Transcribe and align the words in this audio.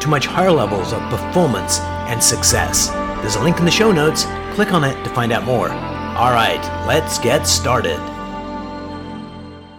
to 0.00 0.08
much 0.08 0.26
higher 0.26 0.52
levels 0.52 0.92
of 0.92 1.00
performance 1.10 1.80
and 2.08 2.22
success. 2.22 2.88
There's 3.20 3.36
a 3.36 3.42
link 3.42 3.58
in 3.58 3.64
the 3.64 3.70
show 3.70 3.92
notes. 3.92 4.24
Click 4.54 4.72
on 4.72 4.84
it 4.84 5.02
to 5.04 5.10
find 5.10 5.32
out 5.32 5.44
more. 5.44 5.70
All 5.70 6.32
right, 6.32 6.62
let's 6.86 7.18
get 7.18 7.46
started. 7.46 7.98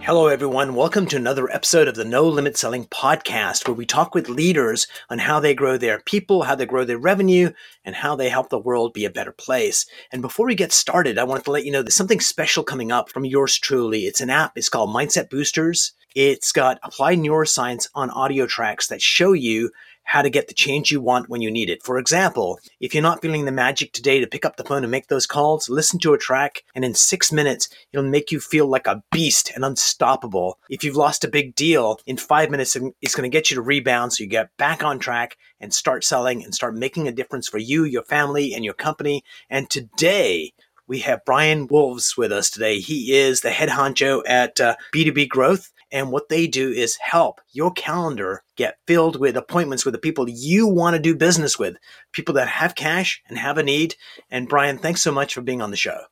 Hello, 0.02 0.28
everyone. 0.28 0.74
Welcome 0.74 1.06
to 1.06 1.16
another 1.16 1.50
episode 1.52 1.86
of 1.86 1.94
the 1.94 2.04
No 2.04 2.26
Limit 2.26 2.56
Selling 2.56 2.86
Podcast, 2.86 3.68
where 3.68 3.74
we 3.74 3.84
talk 3.84 4.14
with 4.14 4.30
leaders 4.30 4.88
on 5.10 5.18
how 5.18 5.38
they 5.38 5.54
grow 5.54 5.76
their 5.76 6.00
people, 6.00 6.42
how 6.42 6.54
they 6.54 6.64
grow 6.64 6.84
their 6.84 6.98
revenue, 6.98 7.52
and 7.84 7.94
how 7.94 8.16
they 8.16 8.30
help 8.30 8.48
the 8.48 8.58
world 8.58 8.94
be 8.94 9.04
a 9.04 9.10
better 9.10 9.30
place. 9.30 9.84
And 10.10 10.22
before 10.22 10.46
we 10.46 10.54
get 10.54 10.72
started, 10.72 11.18
I 11.18 11.24
wanted 11.24 11.44
to 11.44 11.50
let 11.50 11.66
you 11.66 11.70
know 11.70 11.82
there's 11.82 11.94
something 11.94 12.18
special 12.18 12.64
coming 12.64 12.90
up 12.90 13.10
from 13.10 13.26
yours 13.26 13.58
truly. 13.58 14.06
It's 14.06 14.22
an 14.22 14.30
app, 14.30 14.56
it's 14.56 14.70
called 14.70 14.88
Mindset 14.88 15.28
Boosters. 15.28 15.92
It's 16.16 16.50
got 16.50 16.80
applied 16.82 17.18
neuroscience 17.18 17.86
on 17.94 18.10
audio 18.10 18.46
tracks 18.46 18.88
that 18.88 19.00
show 19.00 19.32
you 19.32 19.70
how 20.10 20.22
to 20.22 20.28
get 20.28 20.48
the 20.48 20.54
change 20.54 20.90
you 20.90 21.00
want 21.00 21.28
when 21.28 21.40
you 21.40 21.52
need 21.52 21.70
it. 21.70 21.84
For 21.84 21.96
example, 21.96 22.58
if 22.80 22.92
you're 22.92 23.00
not 23.00 23.22
feeling 23.22 23.44
the 23.44 23.52
magic 23.52 23.92
today 23.92 24.18
to 24.18 24.26
pick 24.26 24.44
up 24.44 24.56
the 24.56 24.64
phone 24.64 24.82
and 24.82 24.90
make 24.90 25.06
those 25.06 25.24
calls, 25.24 25.68
listen 25.68 26.00
to 26.00 26.14
a 26.14 26.18
track 26.18 26.64
and 26.74 26.84
in 26.84 26.94
six 26.94 27.30
minutes, 27.30 27.68
it'll 27.92 28.04
make 28.04 28.32
you 28.32 28.40
feel 28.40 28.66
like 28.66 28.88
a 28.88 29.04
beast 29.12 29.52
and 29.54 29.64
unstoppable. 29.64 30.58
If 30.68 30.82
you've 30.82 30.96
lost 30.96 31.22
a 31.22 31.28
big 31.28 31.54
deal, 31.54 32.00
in 32.06 32.16
five 32.16 32.50
minutes, 32.50 32.76
it's 33.00 33.14
going 33.14 33.30
to 33.30 33.32
get 33.32 33.52
you 33.52 33.54
to 33.54 33.62
rebound 33.62 34.12
so 34.12 34.24
you 34.24 34.28
get 34.28 34.56
back 34.56 34.82
on 34.82 34.98
track 34.98 35.36
and 35.60 35.72
start 35.72 36.02
selling 36.02 36.42
and 36.42 36.52
start 36.56 36.74
making 36.74 37.06
a 37.06 37.12
difference 37.12 37.48
for 37.48 37.58
you, 37.58 37.84
your 37.84 38.02
family, 38.02 38.52
and 38.52 38.64
your 38.64 38.74
company. 38.74 39.22
And 39.48 39.70
today, 39.70 40.54
we 40.88 40.98
have 40.98 41.24
Brian 41.24 41.68
Wolves 41.68 42.16
with 42.16 42.32
us 42.32 42.50
today. 42.50 42.80
He 42.80 43.16
is 43.16 43.42
the 43.42 43.52
head 43.52 43.68
honcho 43.68 44.22
at 44.26 44.60
uh, 44.60 44.74
B2B 44.92 45.28
Growth. 45.28 45.70
And 45.92 46.12
what 46.12 46.28
they 46.28 46.46
do 46.46 46.70
is 46.70 46.96
help 46.96 47.40
your 47.52 47.72
calendar 47.72 48.42
get 48.56 48.78
filled 48.86 49.18
with 49.18 49.36
appointments 49.36 49.84
with 49.84 49.92
the 49.92 49.98
people 49.98 50.28
you 50.28 50.66
want 50.66 50.94
to 50.94 51.02
do 51.02 51.16
business 51.16 51.58
with, 51.58 51.76
people 52.12 52.34
that 52.34 52.48
have 52.48 52.74
cash 52.74 53.22
and 53.28 53.36
have 53.36 53.58
a 53.58 53.62
need. 53.62 53.96
And 54.30 54.48
Brian, 54.48 54.78
thanks 54.78 55.02
so 55.02 55.12
much 55.12 55.34
for 55.34 55.40
being 55.40 55.60
on 55.60 55.70
the 55.70 55.76
show. 55.76 56.02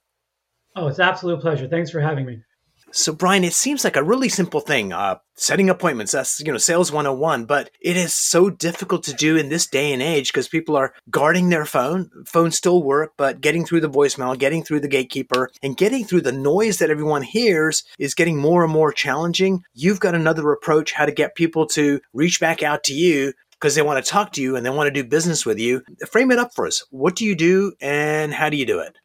Oh, 0.74 0.88
it's 0.88 0.98
absolute 0.98 1.40
pleasure. 1.40 1.68
Thanks 1.68 1.90
for 1.90 2.00
having 2.00 2.26
me. 2.26 2.40
So, 2.90 3.12
Brian, 3.12 3.44
it 3.44 3.52
seems 3.52 3.84
like 3.84 3.96
a 3.96 4.02
really 4.02 4.28
simple 4.28 4.60
thing. 4.60 4.92
Uh, 4.92 5.16
setting 5.34 5.68
appointments, 5.68 6.12
that's, 6.12 6.40
you 6.40 6.50
know, 6.50 6.58
sales 6.58 6.90
101, 6.90 7.44
but 7.44 7.70
it 7.80 7.96
is 7.96 8.14
so 8.14 8.48
difficult 8.48 9.04
to 9.04 9.12
do 9.12 9.36
in 9.36 9.50
this 9.50 9.66
day 9.66 9.92
and 9.92 10.02
age 10.02 10.32
because 10.32 10.48
people 10.48 10.74
are 10.74 10.94
guarding 11.10 11.50
their 11.50 11.66
phone. 11.66 12.10
Phones 12.26 12.56
still 12.56 12.82
work, 12.82 13.12
but 13.18 13.40
getting 13.40 13.64
through 13.64 13.82
the 13.82 13.90
voicemail, 13.90 14.38
getting 14.38 14.64
through 14.64 14.80
the 14.80 14.88
gatekeeper, 14.88 15.50
and 15.62 15.76
getting 15.76 16.04
through 16.04 16.22
the 16.22 16.32
noise 16.32 16.78
that 16.78 16.90
everyone 16.90 17.22
hears 17.22 17.84
is 17.98 18.14
getting 18.14 18.38
more 18.38 18.64
and 18.64 18.72
more 18.72 18.92
challenging. 18.92 19.62
You've 19.74 20.00
got 20.00 20.14
another 20.14 20.50
approach 20.50 20.92
how 20.92 21.04
to 21.04 21.12
get 21.12 21.34
people 21.34 21.66
to 21.68 22.00
reach 22.14 22.40
back 22.40 22.62
out 22.62 22.84
to 22.84 22.94
you 22.94 23.34
because 23.52 23.74
they 23.74 23.82
want 23.82 24.02
to 24.02 24.10
talk 24.10 24.32
to 24.32 24.42
you 24.42 24.56
and 24.56 24.64
they 24.64 24.70
want 24.70 24.86
to 24.86 25.02
do 25.02 25.06
business 25.06 25.44
with 25.44 25.58
you. 25.58 25.82
Frame 26.10 26.30
it 26.30 26.38
up 26.38 26.54
for 26.54 26.66
us. 26.66 26.84
What 26.90 27.16
do 27.16 27.24
you 27.24 27.34
do 27.34 27.72
and 27.80 28.32
how 28.32 28.48
do 28.48 28.56
you 28.56 28.66
do 28.66 28.78
it? 28.78 28.96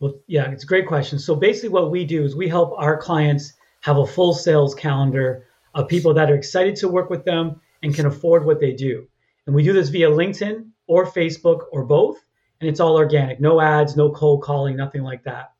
Well, 0.00 0.14
yeah, 0.26 0.50
it's 0.50 0.64
a 0.64 0.66
great 0.66 0.86
question. 0.86 1.18
So 1.18 1.34
basically, 1.34 1.70
what 1.70 1.90
we 1.90 2.04
do 2.04 2.24
is 2.24 2.36
we 2.36 2.48
help 2.48 2.72
our 2.76 2.96
clients 2.96 3.54
have 3.80 3.98
a 3.98 4.06
full 4.06 4.32
sales 4.32 4.74
calendar 4.74 5.46
of 5.74 5.88
people 5.88 6.14
that 6.14 6.30
are 6.30 6.36
excited 6.36 6.76
to 6.76 6.88
work 6.88 7.10
with 7.10 7.24
them 7.24 7.60
and 7.82 7.94
can 7.94 8.06
afford 8.06 8.44
what 8.44 8.60
they 8.60 8.72
do. 8.72 9.06
And 9.46 9.54
we 9.54 9.62
do 9.62 9.72
this 9.72 9.88
via 9.88 10.10
LinkedIn 10.10 10.68
or 10.86 11.06
Facebook 11.06 11.66
or 11.72 11.84
both. 11.84 12.18
And 12.60 12.68
it's 12.68 12.80
all 12.80 12.96
organic, 12.96 13.40
no 13.40 13.60
ads, 13.60 13.96
no 13.96 14.10
cold 14.10 14.42
calling, 14.42 14.76
nothing 14.76 15.02
like 15.02 15.22
that. 15.24 15.52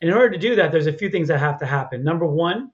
And 0.00 0.10
in 0.10 0.16
order 0.16 0.30
to 0.30 0.38
do 0.38 0.54
that, 0.56 0.72
there's 0.72 0.86
a 0.86 0.92
few 0.92 1.10
things 1.10 1.28
that 1.28 1.38
have 1.38 1.58
to 1.60 1.66
happen. 1.66 2.02
Number 2.02 2.26
one, 2.26 2.70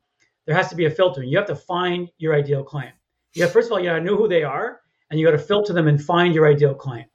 there 0.47 0.55
has 0.55 0.69
to 0.71 0.77
be 0.77 0.87
a 0.87 0.91
filter. 0.91 1.23
You 1.23 1.37
have 1.39 1.47
to 1.49 1.57
find 1.57 2.09
your 2.19 2.35
ideal 2.35 2.65
client. 2.65 2.95
Have, 3.37 3.53
first 3.53 3.67
of 3.67 3.73
all, 3.73 3.81
you 3.81 3.87
got 3.87 3.99
to 3.99 4.05
know 4.05 4.17
who 4.17 4.29
they 4.29 4.43
are, 4.43 4.81
and 5.11 5.19
you 5.19 5.27
got 5.27 5.33
to 5.33 5.39
filter 5.39 5.73
them 5.73 5.89
and 5.89 6.03
find 6.03 6.35
your 6.35 6.47
ideal 6.47 6.75
client. 6.75 7.09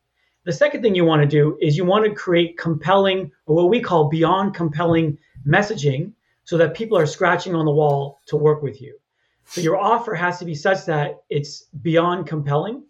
The 0.47 0.53
second 0.53 0.81
thing 0.81 0.95
you 0.95 1.03
want 1.03 1.21
to 1.21 1.27
do 1.27 1.57
is 1.59 1.75
you 1.75 1.83
want 1.83 2.05
to 2.05 2.15
create 2.15 2.57
compelling, 2.57 3.33
or 3.47 3.55
what 3.57 3.69
we 3.69 3.81
call 3.81 4.07
beyond 4.07 4.53
compelling 4.53 5.17
messaging, 5.45 6.13
so 6.45 6.55
that 6.55 6.73
people 6.73 6.97
are 6.97 7.05
scratching 7.05 7.53
on 7.53 7.65
the 7.65 7.71
wall 7.73 8.21
to 8.27 8.37
work 8.37 8.61
with 8.61 8.81
you. 8.81 8.97
So 9.43 9.59
your 9.59 9.75
offer 9.75 10.15
has 10.15 10.39
to 10.39 10.45
be 10.45 10.55
such 10.55 10.85
that 10.85 11.17
it's 11.29 11.65
beyond 11.81 12.27
compelling. 12.27 12.85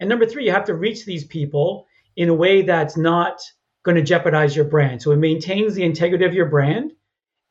And 0.00 0.08
number 0.10 0.26
three, 0.26 0.44
you 0.44 0.52
have 0.52 0.66
to 0.66 0.74
reach 0.74 1.06
these 1.06 1.24
people 1.24 1.86
in 2.16 2.28
a 2.28 2.34
way 2.34 2.60
that's 2.60 2.98
not 2.98 3.40
going 3.84 3.96
to 3.96 4.02
jeopardize 4.02 4.54
your 4.54 4.66
brand. 4.66 5.00
So 5.00 5.12
it 5.12 5.16
maintains 5.16 5.74
the 5.74 5.84
integrity 5.84 6.26
of 6.26 6.34
your 6.34 6.50
brand 6.50 6.92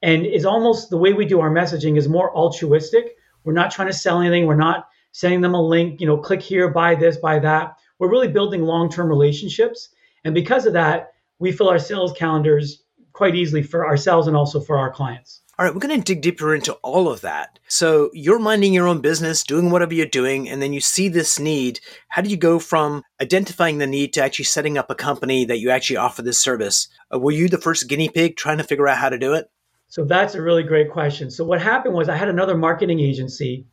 and 0.03 0.23
is 0.23 0.45
almost 0.45 0.91
the 0.91 0.99
way 0.99 1.13
we 1.13 1.25
do 1.25 1.39
our 1.39 1.49
messaging 1.49 1.97
is 1.97 2.07
more 2.07 2.31
altruistic. 2.35 3.15
We're 3.43 3.53
not 3.53 3.71
trying 3.71 3.87
to 3.87 3.93
sell 3.93 4.21
anything. 4.21 4.45
We're 4.45 4.55
not 4.55 4.87
sending 5.13 5.41
them 5.41 5.55
a 5.55 5.67
link, 5.67 5.99
you 5.99 6.05
know, 6.05 6.19
click 6.19 6.43
here, 6.43 6.69
buy 6.69 6.93
this, 6.93 7.17
buy 7.17 7.39
that 7.39 7.76
we're 7.99 8.09
really 8.09 8.27
building 8.27 8.63
long-term 8.63 9.07
relationships. 9.07 9.89
And 10.23 10.33
because 10.33 10.65
of 10.65 10.73
that, 10.73 11.13
we 11.39 11.51
fill 11.51 11.69
our 11.69 11.79
sales 11.79 12.13
calendars 12.13 12.83
quite 13.13 13.35
easily 13.35 13.63
for 13.63 13.87
ourselves 13.87 14.27
and 14.27 14.37
also 14.37 14.59
for 14.59 14.77
our 14.77 14.91
clients. 14.91 15.41
All 15.59 15.65
right, 15.65 15.73
we're 15.73 15.79
going 15.79 15.99
to 15.99 16.13
dig 16.13 16.21
deeper 16.21 16.53
into 16.53 16.73
all 16.83 17.09
of 17.09 17.21
that. 17.21 17.57
So 17.67 18.11
you're 18.13 18.37
minding 18.37 18.73
your 18.73 18.87
own 18.87 19.01
business, 19.01 19.43
doing 19.43 19.71
whatever 19.71 19.95
you're 19.95 20.05
doing, 20.05 20.47
and 20.47 20.61
then 20.61 20.71
you 20.71 20.79
see 20.79 21.09
this 21.09 21.39
need. 21.39 21.79
How 22.09 22.21
do 22.21 22.29
you 22.29 22.37
go 22.37 22.59
from 22.59 23.01
identifying 23.19 23.79
the 23.79 23.87
need 23.87 24.13
to 24.13 24.23
actually 24.23 24.45
setting 24.45 24.77
up 24.77 24.91
a 24.91 24.95
company 24.95 25.45
that 25.45 25.57
you 25.57 25.71
actually 25.71 25.97
offer 25.97 26.21
this 26.21 26.37
service? 26.37 26.89
Uh, 27.11 27.17
were 27.17 27.31
you 27.31 27.49
the 27.49 27.57
first 27.57 27.89
guinea 27.89 28.07
pig 28.07 28.35
trying 28.35 28.59
to 28.59 28.63
figure 28.63 28.87
out 28.87 28.99
how 28.99 29.09
to 29.09 29.17
do 29.17 29.33
it? 29.33 29.49
So 29.87 30.05
that's 30.05 30.35
a 30.35 30.41
really 30.43 30.61
great 30.61 30.91
question. 30.91 31.31
So 31.31 31.43
what 31.43 31.59
happened 31.59 31.95
was 31.95 32.07
I 32.07 32.17
had 32.17 32.29
another 32.29 32.55
marketing 32.55 32.99
agency, 32.99 33.65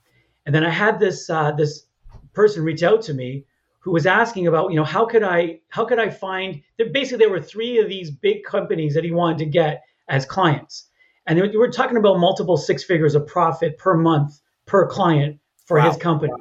and 0.46 0.54
then 0.54 0.64
I 0.64 0.70
had 0.70 0.98
this 0.98 1.28
uh, 1.28 1.52
this 1.52 1.84
person 2.32 2.64
reach 2.64 2.82
out 2.82 3.02
to 3.02 3.12
me 3.12 3.44
who 3.84 3.92
was 3.92 4.06
asking 4.06 4.46
about, 4.46 4.70
you 4.70 4.76
know, 4.76 4.84
how 4.84 5.04
could 5.04 5.22
I 5.22 5.60
how 5.68 5.84
could 5.84 5.98
I 5.98 6.08
find 6.08 6.62
that 6.78 6.94
basically 6.94 7.18
there 7.18 7.30
were 7.30 7.40
three 7.40 7.78
of 7.78 7.88
these 7.88 8.10
big 8.10 8.42
companies 8.42 8.94
that 8.94 9.04
he 9.04 9.10
wanted 9.10 9.38
to 9.38 9.46
get 9.46 9.82
as 10.08 10.24
clients. 10.24 10.88
And 11.26 11.38
we 11.38 11.56
were 11.56 11.70
talking 11.70 11.98
about 11.98 12.18
multiple 12.18 12.56
six 12.56 12.82
figures 12.82 13.14
of 13.14 13.26
profit 13.26 13.76
per 13.76 13.94
month 13.94 14.40
per 14.64 14.86
client 14.86 15.38
for 15.66 15.76
wow. 15.76 15.90
his 15.90 15.98
company. 15.98 16.32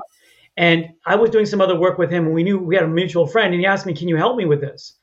And 0.56 0.90
I 1.06 1.16
was 1.16 1.32
doing 1.32 1.46
some 1.46 1.60
other 1.60 1.78
work 1.78 1.98
with 1.98 2.10
him 2.10 2.26
and 2.26 2.34
we 2.34 2.44
knew 2.44 2.60
we 2.60 2.76
had 2.76 2.86
a 2.86 2.88
mutual 2.88 3.28
friend 3.28 3.54
and 3.54 3.60
he 3.60 3.66
asked 3.66 3.86
me, 3.86 3.94
"Can 3.94 4.08
you 4.08 4.16
help 4.16 4.38
me 4.38 4.46
with 4.46 4.62
this?" 4.62 4.94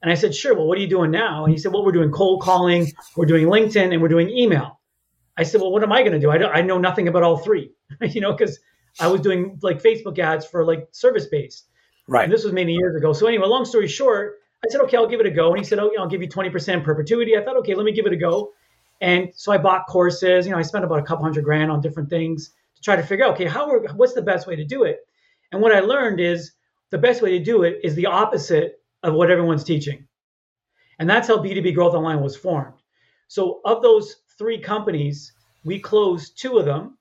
And 0.00 0.10
I 0.10 0.14
said, 0.14 0.34
"Sure. 0.34 0.54
Well, 0.54 0.66
what 0.66 0.78
are 0.78 0.80
you 0.80 0.88
doing 0.88 1.10
now?" 1.10 1.44
And 1.44 1.52
he 1.52 1.58
said, 1.58 1.74
"Well, 1.74 1.84
we're 1.84 1.92
doing 1.92 2.10
cold 2.10 2.40
calling, 2.40 2.90
we're 3.16 3.26
doing 3.26 3.46
LinkedIn, 3.48 3.92
and 3.92 4.00
we're 4.00 4.08
doing 4.08 4.30
email." 4.30 4.80
I 5.36 5.42
said, 5.42 5.60
"Well, 5.60 5.72
what 5.72 5.82
am 5.82 5.92
I 5.92 6.00
going 6.00 6.12
to 6.12 6.18
do? 6.18 6.30
I, 6.30 6.38
don't, 6.38 6.56
I 6.56 6.62
know 6.62 6.78
nothing 6.78 7.08
about 7.08 7.22
all 7.22 7.36
three, 7.36 7.70
you 8.00 8.22
know, 8.22 8.32
because 8.32 8.58
I 8.98 9.08
was 9.08 9.20
doing 9.20 9.58
like 9.62 9.82
Facebook 9.82 10.18
ads 10.18 10.46
for 10.46 10.64
like 10.64 10.88
service 10.92 11.26
based. 11.26 11.68
Right. 12.08 12.24
And 12.24 12.32
this 12.32 12.44
was 12.44 12.52
many 12.52 12.74
years 12.74 12.96
ago. 12.96 13.12
So 13.12 13.26
anyway, 13.26 13.46
long 13.46 13.64
story 13.64 13.88
short, 13.88 14.38
I 14.64 14.68
said, 14.70 14.80
okay, 14.82 14.96
I'll 14.96 15.08
give 15.08 15.20
it 15.20 15.26
a 15.26 15.30
go. 15.30 15.48
And 15.50 15.58
he 15.58 15.64
said, 15.64 15.78
oh, 15.78 15.86
you 15.90 15.96
know, 15.96 16.02
I'll 16.02 16.08
give 16.08 16.22
you 16.22 16.28
20% 16.28 16.84
perpetuity. 16.84 17.36
I 17.36 17.44
thought, 17.44 17.56
okay, 17.58 17.74
let 17.74 17.84
me 17.84 17.92
give 17.92 18.06
it 18.06 18.12
a 18.12 18.16
go. 18.16 18.52
And 19.00 19.32
so 19.34 19.52
I 19.52 19.58
bought 19.58 19.86
courses. 19.88 20.46
You 20.46 20.52
know, 20.52 20.58
I 20.58 20.62
spent 20.62 20.84
about 20.84 21.00
a 21.00 21.02
couple 21.02 21.24
hundred 21.24 21.44
grand 21.44 21.70
on 21.70 21.80
different 21.80 22.08
things 22.08 22.50
to 22.76 22.82
try 22.82 22.96
to 22.96 23.02
figure 23.02 23.24
out, 23.24 23.34
okay, 23.34 23.46
how 23.46 23.68
are, 23.68 23.80
what's 23.94 24.14
the 24.14 24.22
best 24.22 24.46
way 24.46 24.56
to 24.56 24.64
do 24.64 24.84
it? 24.84 25.00
And 25.50 25.60
what 25.60 25.74
I 25.74 25.80
learned 25.80 26.20
is 26.20 26.52
the 26.90 26.98
best 26.98 27.22
way 27.22 27.38
to 27.38 27.44
do 27.44 27.64
it 27.64 27.80
is 27.82 27.94
the 27.94 28.06
opposite 28.06 28.80
of 29.02 29.14
what 29.14 29.30
everyone's 29.30 29.64
teaching. 29.64 30.06
And 30.98 31.10
that's 31.10 31.26
how 31.26 31.38
B2B 31.38 31.74
Growth 31.74 31.94
Online 31.94 32.20
was 32.20 32.36
formed. 32.36 32.78
So 33.26 33.60
of 33.64 33.82
those 33.82 34.16
three 34.38 34.58
companies, 34.58 35.32
we 35.64 35.80
closed 35.80 36.38
two 36.38 36.58
of 36.58 36.64
them 36.64 36.98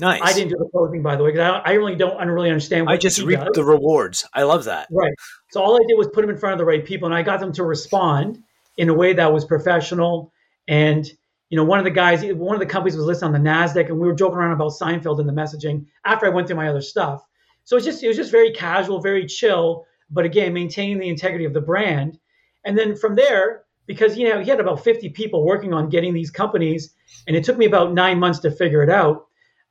Nice. 0.00 0.20
I 0.22 0.32
didn't 0.32 0.50
do 0.50 0.56
the 0.58 0.68
closing, 0.70 1.02
by 1.02 1.16
the 1.16 1.24
way, 1.24 1.32
because 1.32 1.60
I, 1.64 1.70
I, 1.70 1.72
really 1.72 1.96
don't 1.96 2.16
I 2.20 2.24
don't 2.24 2.32
really 2.32 2.50
understand. 2.50 2.88
I 2.88 2.96
just 2.96 3.20
reap 3.20 3.40
the 3.52 3.64
rewards. 3.64 4.24
I 4.32 4.44
love 4.44 4.64
that. 4.64 4.86
Right. 4.92 5.12
So 5.50 5.60
all 5.60 5.74
I 5.74 5.84
did 5.88 5.98
was 5.98 6.06
put 6.08 6.20
them 6.20 6.30
in 6.30 6.38
front 6.38 6.52
of 6.52 6.58
the 6.58 6.64
right 6.64 6.84
people, 6.84 7.06
and 7.06 7.14
I 7.14 7.22
got 7.22 7.40
them 7.40 7.52
to 7.54 7.64
respond 7.64 8.42
in 8.76 8.88
a 8.88 8.94
way 8.94 9.12
that 9.14 9.32
was 9.32 9.44
professional. 9.44 10.32
And 10.68 11.04
you 11.50 11.56
know, 11.56 11.64
one 11.64 11.78
of 11.80 11.84
the 11.84 11.90
guys, 11.90 12.22
one 12.24 12.54
of 12.54 12.60
the 12.60 12.66
companies 12.66 12.96
was 12.96 13.06
listed 13.06 13.24
on 13.24 13.32
the 13.32 13.38
Nasdaq, 13.38 13.86
and 13.86 13.98
we 13.98 14.06
were 14.06 14.14
joking 14.14 14.38
around 14.38 14.52
about 14.52 14.72
Seinfeld 14.72 15.18
in 15.18 15.26
the 15.26 15.32
messaging 15.32 15.86
after 16.04 16.26
I 16.26 16.28
went 16.28 16.46
through 16.46 16.56
my 16.56 16.68
other 16.68 16.82
stuff. 16.82 17.24
So 17.64 17.76
it's 17.76 17.84
just 17.84 18.02
it 18.02 18.08
was 18.08 18.16
just 18.16 18.30
very 18.30 18.52
casual, 18.52 19.00
very 19.00 19.26
chill, 19.26 19.84
but 20.10 20.24
again, 20.24 20.52
maintaining 20.52 20.98
the 20.98 21.08
integrity 21.08 21.44
of 21.44 21.54
the 21.54 21.60
brand. 21.60 22.20
And 22.64 22.78
then 22.78 22.96
from 22.96 23.16
there, 23.16 23.64
because 23.86 24.16
you 24.16 24.28
know 24.28 24.40
he 24.40 24.48
had 24.48 24.60
about 24.60 24.84
50 24.84 25.08
people 25.08 25.44
working 25.44 25.72
on 25.72 25.88
getting 25.88 26.14
these 26.14 26.30
companies, 26.30 26.94
and 27.26 27.34
it 27.34 27.42
took 27.42 27.58
me 27.58 27.66
about 27.66 27.92
nine 27.92 28.20
months 28.20 28.38
to 28.40 28.52
figure 28.52 28.84
it 28.84 28.90
out 28.90 29.27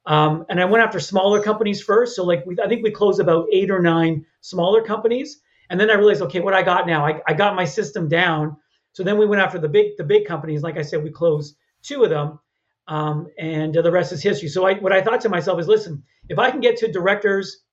Um, 0.07 0.45
and 0.48 0.59
I 0.62 0.65
went 0.65 0.83
after 0.83 1.01
smaller 1.01 1.44
companies 1.44 1.83
first. 1.83 2.15
So 2.15 2.24
like 2.24 2.45
we, 2.45 2.57
I 2.63 2.68
think 2.68 2.81
we 2.81 2.92
closed 2.92 3.19
about 3.19 3.48
eight 3.51 3.69
or 3.69 3.81
nine 3.81 4.25
smaller 4.39 4.81
companies. 4.81 5.42
And 5.69 5.77
then 5.77 5.89
I 5.89 5.95
realized, 5.95 6.21
okay, 6.21 6.39
what 6.39 6.54
I 6.54 6.63
got 6.63 6.88
now, 6.88 7.06
I, 7.06 7.19
I 7.27 7.33
got 7.33 7.56
my 7.56 7.65
system 7.65 8.07
down. 8.07 8.56
So 8.94 9.04
then 9.04 9.18
we 9.18 9.25
went 9.25 9.42
after 9.42 9.59
the 9.59 9.68
big 9.68 9.98
the 9.98 10.06
big 10.06 10.25
companies. 10.25 10.63
Like 10.63 10.77
I 10.77 10.81
said, 10.81 11.04
we 11.04 11.12
closed 11.12 11.57
two 11.83 12.04
of 12.04 12.09
them, 12.09 12.39
um, 12.88 13.27
and 13.38 13.75
uh, 13.75 13.81
the 13.81 13.92
rest 13.92 14.13
is 14.13 14.24
history. 14.24 14.48
So 14.48 14.65
I, 14.65 14.75
what 14.75 14.94
I 14.94 15.01
thought 15.01 15.21
to 15.21 15.30
myself 15.30 15.59
is, 15.59 15.68
listen, 15.68 16.01
if 16.30 16.39
I 16.39 16.50
can 16.50 16.62
get 16.62 16.77
to 16.77 16.92
directors 16.92 17.65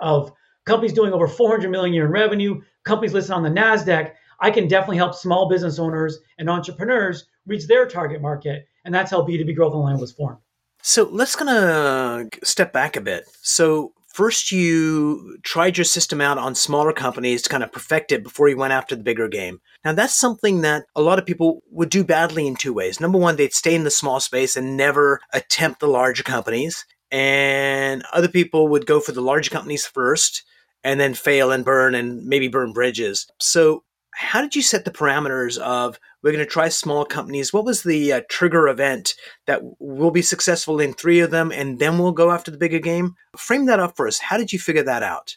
of 0.00 0.32
companies 0.66 0.92
doing 0.92 1.12
over 1.12 1.26
400 1.26 1.70
million 1.70 1.94
a 1.94 1.96
year 1.96 2.06
in 2.06 2.12
revenue, 2.12 2.60
companies 2.84 3.14
listed 3.14 3.32
on 3.32 3.42
the 3.42 3.48
Nasdaq, 3.48 4.12
I 4.38 4.50
can 4.50 4.68
definitely 4.68 4.98
help 4.98 5.14
small 5.14 5.48
business 5.48 5.78
owners 5.78 6.18
and 6.38 6.48
entrepreneurs 6.48 7.26
reach 7.46 7.66
their 7.66 7.86
target 7.86 8.20
market, 8.20 8.66
and 8.84 8.94
that's 8.94 9.10
how 9.10 9.22
B2B 9.22 9.56
Growth 9.56 9.74
Online 9.74 9.98
was 9.98 10.12
formed. 10.12 10.38
So 10.82 11.08
let's 11.10 11.36
gonna 11.36 12.26
step 12.42 12.72
back 12.72 12.96
a 12.96 13.00
bit. 13.00 13.24
So 13.42 13.92
first 14.12 14.50
you 14.50 15.38
tried 15.42 15.78
your 15.78 15.84
system 15.84 16.20
out 16.20 16.38
on 16.38 16.54
smaller 16.54 16.92
companies 16.92 17.42
to 17.42 17.48
kind 17.48 17.62
of 17.62 17.72
perfect 17.72 18.12
it 18.12 18.22
before 18.22 18.48
you 18.48 18.56
went 18.56 18.72
after 18.72 18.96
the 18.96 19.02
bigger 19.02 19.28
game. 19.28 19.60
Now 19.84 19.92
that's 19.92 20.18
something 20.18 20.62
that 20.62 20.84
a 20.96 21.02
lot 21.02 21.18
of 21.18 21.26
people 21.26 21.62
would 21.70 21.90
do 21.90 22.04
badly 22.04 22.46
in 22.46 22.56
two 22.56 22.72
ways. 22.72 23.00
Number 23.00 23.18
one, 23.18 23.36
they'd 23.36 23.52
stay 23.52 23.74
in 23.74 23.84
the 23.84 23.90
small 23.90 24.20
space 24.20 24.56
and 24.56 24.76
never 24.76 25.20
attempt 25.32 25.80
the 25.80 25.88
larger 25.88 26.22
companies. 26.22 26.84
And 27.10 28.04
other 28.12 28.28
people 28.28 28.68
would 28.68 28.86
go 28.86 29.00
for 29.00 29.12
the 29.12 29.20
large 29.20 29.50
companies 29.50 29.86
first 29.86 30.44
and 30.82 30.98
then 30.98 31.14
fail 31.14 31.50
and 31.50 31.64
burn 31.64 31.94
and 31.94 32.24
maybe 32.26 32.48
burn 32.48 32.72
bridges. 32.72 33.26
So 33.38 33.84
how 34.14 34.40
did 34.42 34.56
you 34.56 34.62
set 34.62 34.84
the 34.84 34.90
parameters 34.90 35.58
of 35.58 35.98
we're 36.22 36.32
going 36.32 36.44
to 36.44 36.50
try 36.50 36.68
small 36.68 37.04
companies. 37.04 37.52
What 37.52 37.64
was 37.64 37.82
the 37.82 38.12
uh, 38.12 38.20
trigger 38.28 38.68
event 38.68 39.14
that 39.46 39.60
we'll 39.78 40.10
be 40.10 40.22
successful 40.22 40.80
in 40.80 40.92
three 40.92 41.20
of 41.20 41.30
them 41.30 41.50
and 41.50 41.78
then 41.78 41.98
we'll 41.98 42.12
go 42.12 42.30
after 42.30 42.50
the 42.50 42.58
bigger 42.58 42.78
game? 42.78 43.14
Frame 43.36 43.66
that 43.66 43.80
up 43.80 43.96
for 43.96 44.06
us. 44.06 44.18
How 44.18 44.36
did 44.36 44.52
you 44.52 44.58
figure 44.58 44.82
that 44.82 45.02
out? 45.02 45.36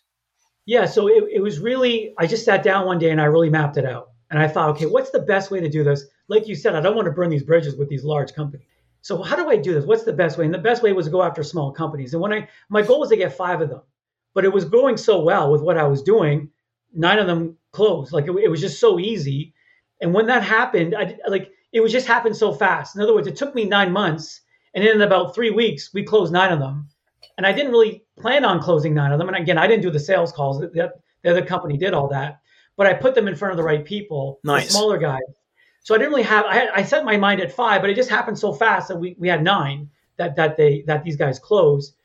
Yeah 0.65 0.85
so 0.85 1.07
it, 1.07 1.25
it 1.31 1.41
was 1.41 1.59
really 1.59 2.13
i 2.18 2.25
just 2.25 2.45
sat 2.45 2.63
down 2.63 2.85
one 2.85 2.97
day 2.97 3.09
and 3.09 3.19
i 3.19 3.25
really 3.25 3.50
mapped 3.50 3.77
it 3.77 3.85
out. 3.85 4.12
And 4.30 4.41
i 4.41 4.47
thought 4.47 4.69
okay 4.71 4.85
what's 4.85 5.12
the 5.12 5.19
best 5.19 5.51
way 5.51 5.59
to 5.59 5.69
do 5.69 5.83
this? 5.83 6.06
Like 6.30 6.47
you 6.47 6.56
said 6.56 6.75
i 6.75 6.81
don't 6.81 6.95
want 6.95 7.06
to 7.07 7.12
burn 7.12 7.30
these 7.30 7.44
bridges 7.44 7.75
with 7.75 7.89
these 7.89 8.03
large 8.03 8.33
companies. 8.33 8.65
So 9.01 9.21
how 9.21 9.35
do 9.35 9.50
i 9.50 9.57
do 9.57 9.74
this? 9.74 9.85
What's 9.85 10.03
the 10.03 10.13
best 10.13 10.38
way? 10.38 10.45
And 10.45 10.53
the 10.53 10.59
best 10.59 10.81
way 10.81 10.94
was 10.94 11.07
to 11.07 11.12
go 11.12 11.21
after 11.21 11.44
small 11.44 11.71
companies. 11.71 12.13
And 12.13 12.21
when 12.21 12.31
i 12.31 12.47
my 12.69 12.81
goal 12.81 13.01
was 13.01 13.09
to 13.09 13.18
get 13.18 13.35
five 13.35 13.59
of 13.62 13.69
them. 13.69 13.81
But 14.33 14.45
it 14.45 14.53
was 14.53 14.65
going 14.65 14.97
so 14.97 15.21
well 15.21 15.51
with 15.51 15.62
what 15.62 15.77
i 15.77 15.83
was 15.83 16.01
doing 16.01 16.50
nine 16.94 17.19
of 17.19 17.27
them 17.27 17.57
closed. 17.71 18.13
Like 18.13 18.27
it, 18.27 18.35
it 18.35 18.50
was 18.50 18.62
just 18.62 18.80
so 18.80 19.00
easy. 19.00 19.53
And 20.03 20.13
when 20.13 20.27
that 20.27 20.44
happened, 20.44 20.94
I 20.95 21.17
like 21.27 21.51
it 21.71 21.79
was 21.79 21.91
just 21.91 22.05
happened 22.05 22.35
so 22.35 22.51
fast. 22.51 22.95
In 22.95 23.01
other 23.01 23.13
words, 23.13 23.25
it 23.25 23.38
took 23.38 23.55
me 23.55 23.63
nine 23.63 23.91
months, 23.91 24.41
and 24.75 24.83
in 24.83 25.01
about 25.01 25.33
three 25.33 25.50
weeks, 25.50 25.94
we 25.94 26.03
closed 26.03 26.33
nine 26.33 26.51
of 26.51 26.59
them. 26.59 26.89
And 27.38 27.47
I 27.47 27.53
didn't 27.53 27.71
really 27.71 28.03
plan 28.19 28.44
on 28.44 28.61
closing 28.61 28.94
nine 28.94 29.13
of 29.13 29.17
them. 29.17 29.29
And 29.29 29.38
again, 29.38 29.57
I 29.57 29.65
didn't 29.65 29.81
do 29.81 29.89
the 29.89 30.00
sales 30.00 30.33
calls. 30.33 30.59
The, 30.59 30.91
the 31.23 31.31
other 31.31 31.44
company 31.45 31.77
did 31.77 31.94
all 31.94 32.09
that, 32.09 32.41
but 32.75 32.85
I 32.85 32.94
put 32.94 33.15
them 33.15 33.29
in 33.29 33.35
front 33.35 33.53
of 33.53 33.57
the 33.57 33.63
right 33.63 33.83
people, 33.83 34.39
nice. 34.44 34.65
the 34.65 34.71
smaller 34.71 34.97
guys. 34.97 35.21
So 35.83 35.95
I 35.95 35.97
didn't 35.97 36.11
really 36.11 36.23
have. 36.23 36.45
I, 36.45 36.53
had, 36.53 36.69
I 36.75 36.83
set 36.83 37.06
my 37.06 37.15
mind 37.15 37.39
at 37.39 37.51
five, 37.51 37.81
but 37.81 37.89
it 37.89 37.95
just 37.95 38.09
happened 38.09 38.38
so 38.38 38.51
fast 38.51 38.89
that 38.89 38.97
we 38.97 39.15
we 39.17 39.29
had 39.29 39.41
nine 39.41 39.89
that 40.17 40.35
that 40.35 40.57
they 40.57 40.83
that 40.85 41.06
these 41.06 41.15
guys 41.15 41.39
closed. 41.39 41.95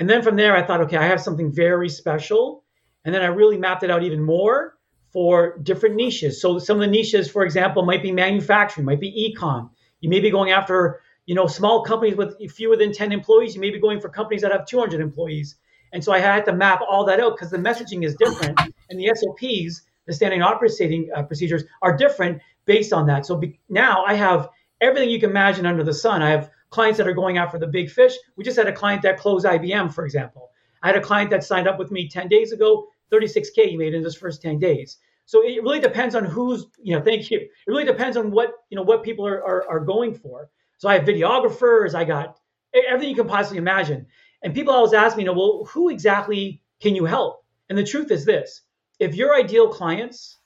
And 0.00 0.10
then 0.10 0.22
from 0.22 0.34
there, 0.34 0.56
I 0.56 0.66
thought, 0.66 0.80
okay, 0.80 0.96
I 0.96 1.06
have 1.06 1.20
something 1.20 1.52
very 1.52 1.88
special. 1.88 2.64
And 3.04 3.14
then 3.14 3.22
I 3.22 3.26
really 3.26 3.56
mapped 3.58 3.84
it 3.84 3.92
out 3.92 4.02
even 4.02 4.20
more 4.20 4.73
for 5.14 5.58
different 5.62 5.94
niches. 5.94 6.42
So 6.42 6.58
some 6.58 6.78
of 6.78 6.80
the 6.80 6.88
niches, 6.88 7.30
for 7.30 7.44
example, 7.44 7.84
might 7.84 8.02
be 8.02 8.10
manufacturing, 8.10 8.84
might 8.84 8.98
be 8.98 9.26
e-com. 9.26 9.70
You 10.00 10.10
may 10.10 10.18
be 10.18 10.28
going 10.28 10.50
after, 10.50 11.02
you 11.24 11.36
know, 11.36 11.46
small 11.46 11.84
companies 11.84 12.16
with 12.16 12.36
fewer 12.50 12.76
than 12.76 12.92
10 12.92 13.12
employees. 13.12 13.54
You 13.54 13.60
may 13.60 13.70
be 13.70 13.78
going 13.78 14.00
for 14.00 14.08
companies 14.08 14.42
that 14.42 14.50
have 14.50 14.66
200 14.66 15.00
employees. 15.00 15.54
And 15.92 16.02
so 16.02 16.12
I 16.12 16.18
had 16.18 16.44
to 16.46 16.52
map 16.52 16.80
all 16.82 17.04
that 17.06 17.20
out 17.20 17.36
because 17.36 17.52
the 17.52 17.58
messaging 17.58 18.04
is 18.04 18.16
different 18.16 18.58
and 18.90 18.98
the 18.98 19.12
SOPs, 19.14 19.82
the 20.06 20.12
standing 20.12 20.42
operating 20.42 21.08
uh, 21.14 21.22
procedures, 21.22 21.62
are 21.80 21.96
different 21.96 22.42
based 22.64 22.92
on 22.92 23.06
that. 23.06 23.24
So 23.24 23.36
be, 23.36 23.60
now 23.68 24.04
I 24.04 24.14
have 24.14 24.48
everything 24.80 25.10
you 25.10 25.20
can 25.20 25.30
imagine 25.30 25.64
under 25.64 25.84
the 25.84 25.94
sun. 25.94 26.22
I 26.22 26.30
have 26.30 26.50
clients 26.70 26.98
that 26.98 27.06
are 27.06 27.14
going 27.14 27.38
after 27.38 27.56
the 27.56 27.68
big 27.68 27.88
fish. 27.88 28.14
We 28.34 28.42
just 28.42 28.56
had 28.56 28.66
a 28.66 28.72
client 28.72 29.02
that 29.02 29.20
closed 29.20 29.46
IBM, 29.46 29.94
for 29.94 30.04
example. 30.04 30.50
I 30.82 30.88
had 30.88 30.96
a 30.96 31.00
client 31.00 31.30
that 31.30 31.44
signed 31.44 31.68
up 31.68 31.78
with 31.78 31.92
me 31.92 32.08
10 32.08 32.26
days 32.26 32.50
ago 32.50 32.88
36K 33.14 33.68
he 33.68 33.76
made 33.76 33.94
in 33.94 34.02
his 34.02 34.16
first 34.16 34.42
10 34.42 34.58
days. 34.58 34.98
So 35.26 35.42
it 35.42 35.62
really 35.62 35.80
depends 35.80 36.14
on 36.14 36.24
who's, 36.24 36.66
you 36.82 36.96
know, 36.96 37.02
thank 37.02 37.30
you. 37.30 37.38
It 37.38 37.50
really 37.66 37.84
depends 37.84 38.16
on 38.16 38.30
what, 38.30 38.52
you 38.68 38.76
know, 38.76 38.82
what 38.82 39.02
people 39.02 39.26
are, 39.26 39.42
are, 39.42 39.68
are 39.68 39.80
going 39.80 40.14
for. 40.14 40.50
So 40.78 40.88
I 40.88 40.94
have 40.94 41.04
videographers, 41.04 41.94
I 41.94 42.04
got 42.04 42.38
everything 42.74 43.10
you 43.10 43.16
can 43.16 43.28
possibly 43.28 43.58
imagine. 43.58 44.06
And 44.42 44.54
people 44.54 44.74
always 44.74 44.92
ask 44.92 45.16
me, 45.16 45.22
you 45.22 45.26
know, 45.26 45.32
well, 45.32 45.64
who 45.70 45.88
exactly 45.88 46.60
can 46.80 46.94
you 46.94 47.04
help? 47.04 47.44
And 47.68 47.78
the 47.78 47.84
truth 47.84 48.10
is 48.10 48.24
this 48.24 48.62
if 49.00 49.14
your 49.14 49.34
ideal 49.34 49.68
clients 49.68 50.38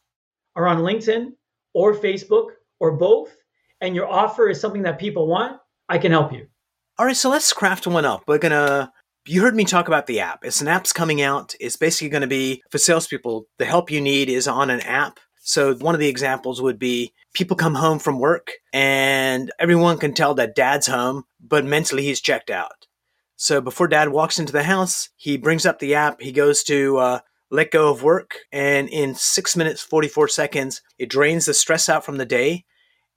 are 0.55 0.67
on 0.67 0.79
LinkedIn 0.79 1.33
or 1.75 1.95
Facebook 1.95 2.51
or 2.81 2.93
both, 2.93 3.37
and 3.81 3.95
your 3.95 4.07
offer 4.07 4.49
is 4.49 4.61
something 4.61 4.83
that 4.83 4.99
people 4.99 5.27
want, 5.27 5.61
I 5.89 5.99
can 5.99 6.13
help 6.13 6.33
you. 6.33 6.47
All 6.99 7.07
right, 7.07 7.17
so 7.17 7.31
let's 7.31 7.53
craft 7.53 7.87
one 7.87 8.05
up. 8.05 8.25
We're 8.27 8.39
gonna 8.39 8.93
you 9.29 9.43
heard 9.43 9.57
me 9.57 9.65
talk 9.65 9.89
about 9.89 10.07
the 10.07 10.21
app. 10.21 10.45
It's 10.45 10.61
an 10.61 10.69
app's 10.69 10.93
coming 10.93 11.21
out. 11.21 11.55
It's 11.61 11.77
basically 11.77 12.09
going 12.09 12.23
to 12.23 12.27
be 12.27 12.63
for 12.71 12.79
salespeople. 12.79 13.47
The 13.59 13.65
help 13.65 13.91
you 13.91 14.01
need 14.01 14.29
is 14.29 14.49
on 14.49 14.71
an 14.71 14.81
app. 14.81 15.19
So 15.37 15.75
one 15.75 15.95
of 15.95 16.01
the 16.01 16.09
examples 16.09 16.61
would 16.61 16.79
be 16.79 17.13
people 17.33 17.57
come 17.57 17.75
home 17.75 17.99
from 17.99 18.19
work 18.19 18.53
and 18.73 19.51
everyone 19.59 19.99
can 19.99 20.13
tell 20.13 20.35
that 20.35 20.55
dad's 20.55 20.87
home, 20.87 21.25
but 21.41 21.65
mentally 21.65 22.03
he's 22.03 22.21
checked 22.21 22.51
out. 22.51 22.87
So 23.37 23.61
before 23.61 23.89
dad 23.89 24.11
walks 24.11 24.39
into 24.39 24.53
the 24.53 24.65
house, 24.65 25.11
he 25.17 25.37
brings 25.37 25.65
up 25.65 25.79
the 25.79 25.95
app. 25.95 26.21
He 26.21 26.33
goes 26.33 26.63
to 26.65 26.99
uh, 26.99 27.21
let 27.51 27.71
go 27.71 27.91
of 27.91 28.03
work. 28.03 28.35
And 28.53 28.89
in 28.89 29.15
six 29.15 29.57
minutes, 29.57 29.81
44 29.81 30.29
seconds, 30.29 30.83
it 30.99 31.09
drains 31.09 31.47
the 31.47 31.55
stress 31.55 31.89
out 31.89 32.05
from 32.05 32.19
the 32.19 32.27
day. 32.27 32.65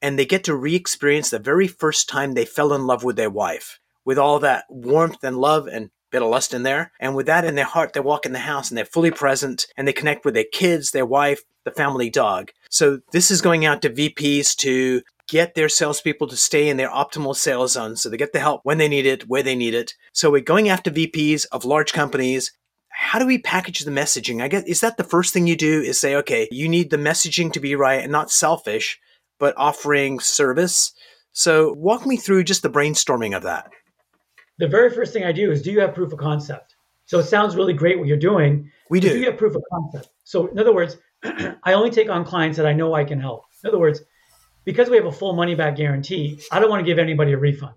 And 0.01 0.17
they 0.17 0.25
get 0.25 0.43
to 0.45 0.55
re 0.55 0.75
experience 0.75 1.29
the 1.29 1.39
very 1.39 1.67
first 1.67 2.07
time 2.07 2.33
they 2.33 2.45
fell 2.45 2.73
in 2.73 2.85
love 2.87 3.03
with 3.03 3.15
their 3.15 3.29
wife 3.29 3.79
with 4.05 4.17
all 4.17 4.39
that 4.39 4.65
warmth 4.69 5.23
and 5.23 5.37
love 5.37 5.67
and 5.67 5.89
bit 6.11 6.21
of 6.21 6.29
lust 6.29 6.53
in 6.53 6.63
there. 6.63 6.91
And 6.99 7.15
with 7.15 7.25
that 7.25 7.45
in 7.45 7.55
their 7.55 7.65
heart, 7.65 7.93
they 7.93 7.99
walk 7.99 8.25
in 8.25 8.33
the 8.33 8.39
house 8.39 8.69
and 8.69 8.77
they're 8.77 8.85
fully 8.85 9.11
present 9.11 9.65
and 9.75 9.87
they 9.87 9.93
connect 9.93 10.25
with 10.25 10.33
their 10.33 10.45
kids, 10.51 10.91
their 10.91 11.05
wife, 11.05 11.41
the 11.63 11.71
family 11.71 12.09
dog. 12.09 12.51
So 12.69 12.99
this 13.11 13.31
is 13.31 13.41
going 13.41 13.65
out 13.65 13.81
to 13.81 13.89
VPs 13.89 14.55
to 14.57 15.01
get 15.27 15.55
their 15.55 15.69
salespeople 15.69 16.27
to 16.27 16.35
stay 16.35 16.67
in 16.67 16.77
their 16.77 16.89
optimal 16.89 17.35
sales 17.35 17.73
zone. 17.73 17.95
So 17.95 18.09
they 18.09 18.17
get 18.17 18.33
the 18.33 18.39
help 18.39 18.61
when 18.63 18.77
they 18.77 18.89
need 18.89 19.05
it, 19.05 19.27
where 19.27 19.43
they 19.43 19.55
need 19.55 19.73
it. 19.73 19.93
So 20.13 20.29
we're 20.29 20.41
going 20.41 20.69
after 20.69 20.91
VPs 20.91 21.45
of 21.51 21.65
large 21.65 21.93
companies. 21.93 22.51
How 22.89 23.17
do 23.17 23.25
we 23.25 23.37
package 23.37 23.79
the 23.79 23.91
messaging? 23.91 24.41
I 24.41 24.49
guess 24.49 24.63
is 24.65 24.81
that 24.81 24.97
the 24.97 25.03
first 25.03 25.33
thing 25.33 25.47
you 25.47 25.56
do 25.56 25.81
is 25.81 25.99
say, 25.99 26.15
okay, 26.18 26.47
you 26.51 26.68
need 26.68 26.89
the 26.89 26.97
messaging 26.97 27.51
to 27.53 27.59
be 27.59 27.75
right 27.75 28.01
and 28.01 28.11
not 28.11 28.30
selfish, 28.30 28.99
but 29.39 29.53
offering 29.57 30.19
service. 30.19 30.94
So 31.31 31.73
walk 31.77 32.06
me 32.06 32.18
through 32.18 32.44
just 32.44 32.61
the 32.61 32.69
brainstorming 32.69 33.35
of 33.35 33.44
that 33.44 33.71
the 34.57 34.67
very 34.67 34.89
first 34.89 35.13
thing 35.13 35.23
I 35.23 35.31
do 35.31 35.51
is 35.51 35.61
do 35.61 35.71
you 35.71 35.79
have 35.81 35.93
proof 35.93 36.11
of 36.11 36.19
concept? 36.19 36.75
So 37.05 37.19
it 37.19 37.23
sounds 37.23 37.55
really 37.55 37.73
great 37.73 37.97
what 37.99 38.07
you're 38.07 38.17
doing. 38.17 38.71
We 38.89 38.99
do. 38.99 39.09
Do 39.09 39.19
you 39.19 39.25
have 39.25 39.37
proof 39.37 39.55
of 39.55 39.63
concept? 39.71 40.09
So 40.23 40.47
in 40.47 40.59
other 40.59 40.73
words, 40.73 40.97
I 41.23 41.73
only 41.73 41.89
take 41.89 42.09
on 42.09 42.23
clients 42.23 42.57
that 42.57 42.65
I 42.65 42.73
know 42.73 42.93
I 42.93 43.03
can 43.03 43.19
help. 43.19 43.43
In 43.63 43.67
other 43.69 43.79
words, 43.79 44.01
because 44.63 44.89
we 44.89 44.97
have 44.97 45.05
a 45.05 45.11
full 45.11 45.33
money 45.33 45.55
back 45.55 45.75
guarantee, 45.75 46.39
I 46.51 46.59
don't 46.59 46.69
want 46.69 46.79
to 46.81 46.85
give 46.85 46.99
anybody 46.99 47.33
a 47.33 47.37
refund. 47.37 47.73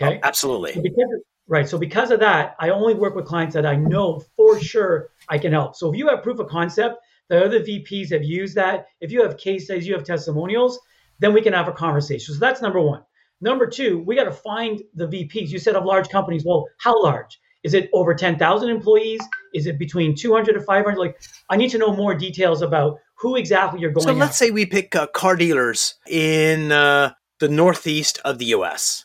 Oh, 0.00 0.06
okay. 0.06 0.20
Oh, 0.22 0.26
absolutely. 0.26 0.74
So 0.74 0.82
because, 0.82 1.08
right. 1.48 1.68
So 1.68 1.78
because 1.78 2.10
of 2.10 2.20
that, 2.20 2.54
I 2.60 2.70
only 2.70 2.94
work 2.94 3.14
with 3.14 3.24
clients 3.24 3.54
that 3.54 3.66
I 3.66 3.76
know 3.76 4.22
for 4.36 4.60
sure 4.60 5.10
I 5.28 5.38
can 5.38 5.52
help. 5.52 5.76
So 5.76 5.90
if 5.90 5.98
you 5.98 6.08
have 6.08 6.22
proof 6.22 6.38
of 6.38 6.48
concept, 6.48 6.96
the 7.28 7.44
other 7.44 7.60
VPs 7.60 8.12
have 8.12 8.24
used 8.24 8.54
that. 8.54 8.86
If 9.00 9.12
you 9.12 9.22
have 9.22 9.36
case 9.36 9.64
studies, 9.64 9.86
you 9.86 9.94
have 9.94 10.04
testimonials, 10.04 10.78
then 11.18 11.32
we 11.32 11.42
can 11.42 11.52
have 11.52 11.68
a 11.68 11.72
conversation. 11.72 12.34
So 12.34 12.40
that's 12.40 12.62
number 12.62 12.80
one. 12.80 13.02
Number 13.40 13.66
two, 13.66 14.00
we 14.00 14.16
got 14.16 14.24
to 14.24 14.32
find 14.32 14.82
the 14.94 15.06
VPs. 15.06 15.48
You 15.48 15.58
said 15.58 15.76
of 15.76 15.84
large 15.84 16.08
companies. 16.08 16.44
Well, 16.44 16.66
how 16.78 17.00
large? 17.02 17.38
Is 17.64 17.74
it 17.74 17.90
over 17.92 18.14
10,000 18.14 18.68
employees? 18.68 19.20
Is 19.54 19.66
it 19.66 19.78
between 19.78 20.14
200 20.14 20.54
to 20.54 20.60
500? 20.60 20.98
Like, 20.98 21.20
I 21.50 21.56
need 21.56 21.70
to 21.70 21.78
know 21.78 21.94
more 21.94 22.14
details 22.14 22.62
about 22.62 22.98
who 23.14 23.36
exactly 23.36 23.80
you're 23.80 23.90
going. 23.90 24.06
To. 24.06 24.12
So 24.12 24.16
let's 24.16 24.32
after. 24.32 24.46
say 24.46 24.50
we 24.50 24.66
pick 24.66 24.94
uh, 24.94 25.06
car 25.08 25.36
dealers 25.36 25.94
in 26.06 26.72
uh, 26.72 27.12
the 27.40 27.48
northeast 27.48 28.20
of 28.24 28.38
the 28.38 28.46
U.S. 28.46 29.04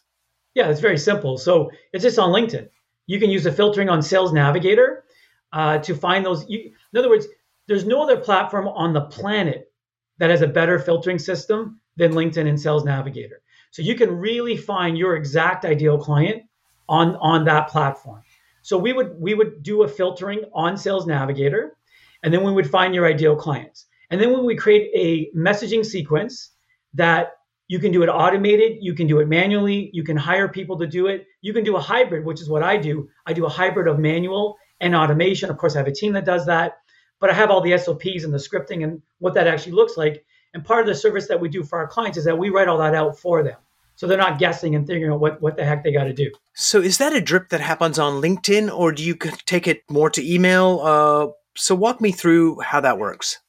Yeah, 0.54 0.70
it's 0.70 0.82
very 0.82 0.98
simple. 0.98 1.38
So 1.38 1.72
it's 1.94 2.04
just 2.04 2.20
on 2.20 2.30
LinkedIn. 2.30 2.70
You 3.08 3.20
can 3.20 3.30
use 3.30 3.44
the 3.44 3.52
filtering 3.52 3.90
on 3.90 4.02
Sales 4.02 4.32
Navigator 4.34 5.04
uh, 5.52 5.80
to 5.80 5.96
find 5.96 6.26
those. 6.26 6.48
You, 6.48 6.72
in 6.94 7.00
other 7.00 7.10
words, 7.10 7.28
there's 7.68 7.86
no 7.86 8.04
other 8.04 8.18
platform 8.18 8.68
on 8.68 8.94
the 8.94 9.02
planet 9.02 9.72
that 10.20 10.30
has 10.30 10.42
a 10.42 10.48
better 10.48 10.78
filtering 10.78 11.20
system 11.20 11.80
than 11.98 12.14
LinkedIn 12.14 12.48
and 12.48 12.60
Sales 12.60 12.86
Navigator. 12.86 13.42
So 13.74 13.82
you 13.82 13.96
can 13.96 14.10
really 14.12 14.56
find 14.58 14.98
your 14.98 15.18
exact 15.18 15.66
ideal 15.66 15.98
client 15.98 16.44
on, 16.88 17.18
on 17.18 17.46
that 17.46 17.68
platform. 17.70 18.24
So 18.62 18.78
we 18.78 18.94
would 18.94 19.20
we 19.20 19.34
would 19.34 19.64
do 19.64 19.84
a 19.84 19.88
filtering 19.90 20.46
on 20.54 20.78
Sales 20.78 21.06
Navigator, 21.06 21.76
and 22.24 22.34
then 22.34 22.44
we 22.46 22.54
would 22.54 22.70
find 22.70 22.96
your 22.96 23.06
ideal 23.06 23.36
clients. 23.36 23.88
And 24.10 24.22
then 24.22 24.32
when 24.32 24.46
we 24.46 24.56
create 24.56 24.92
a 24.96 25.38
messaging 25.38 25.84
sequence 25.86 26.52
that 26.94 27.34
You 27.68 27.80
can 27.80 27.92
do 27.92 28.04
it 28.04 28.08
automated. 28.08 28.78
You 28.82 28.94
can 28.94 29.08
do 29.08 29.20
it 29.20 29.28
manually. 29.28 29.90
You 29.94 30.04
can 30.04 30.18
hire 30.18 30.48
people 30.48 30.78
to 30.80 30.88
do 30.88 31.08
it. 31.08 31.26
You 31.42 31.54
can 31.54 31.64
do 31.64 31.76
a 31.76 31.82
hybrid, 31.82 32.26
which 32.26 32.42
is 32.42 32.50
what 32.50 32.62
I 32.62 32.78
do. 32.78 33.10
I 33.26 33.34
do 33.34 33.46
a 33.46 33.50
hybrid 33.50 33.88
of 33.88 34.00
manual 34.00 34.58
and 34.82 34.96
automation. 34.96 35.50
Of 35.50 35.58
course, 35.58 35.76
I 35.76 35.80
have 35.80 35.88
a 35.88 35.92
team 35.92 36.14
that 36.14 36.26
does 36.26 36.46
that, 36.46 36.78
but 37.20 37.30
I 37.30 37.34
have 37.34 37.50
all 37.52 37.62
the 37.62 37.78
SOPs 37.78 38.26
and 38.26 38.34
the 38.34 38.38
scripting 38.38 38.84
and 38.84 39.02
what 39.20 39.34
that 39.36 39.48
actually 39.48 39.74
looks 39.74 39.98
like. 39.98 40.26
And 40.54 40.64
part 40.64 40.82
of 40.82 40.88
the 40.88 40.96
service 40.96 41.28
that 41.30 41.40
we 41.40 41.50
do 41.50 41.64
for 41.64 41.80
our 41.80 41.88
clients 41.88 42.18
is 42.18 42.26
that 42.26 42.38
we 42.38 42.50
write 42.50 42.68
all 42.68 42.78
that 42.80 42.96
out 42.96 43.18
for 43.18 43.44
them. 43.44 43.58
So 43.96 44.08
they're 44.08 44.18
not 44.18 44.40
guessing 44.40 44.76
and 44.76 44.88
figuring 44.88 45.14
out 45.14 45.20
what, 45.20 45.42
what 45.42 45.56
the 45.56 45.66
heck 45.66 45.84
they 45.84 45.92
got 45.92 46.06
to 46.06 46.14
do. 46.14 46.32
So 46.54 46.82
is 46.82 46.98
that 46.98 47.14
a 47.14 47.22
drip 47.22 47.50
that 47.50 47.62
happens 47.62 48.00
on 48.00 48.22
LinkedIn 48.22 48.76
or 48.76 48.92
do 48.92 49.04
you 49.04 49.16
take 49.46 49.68
it 49.68 49.84
more 49.90 50.10
to 50.10 50.34
email? 50.34 50.80
Uh, 50.82 51.28
so 51.56 51.76
walk 51.76 52.02
me 52.02 52.12
through 52.12 52.60
how 52.62 52.82
that 52.82 52.98
works. 52.98 53.40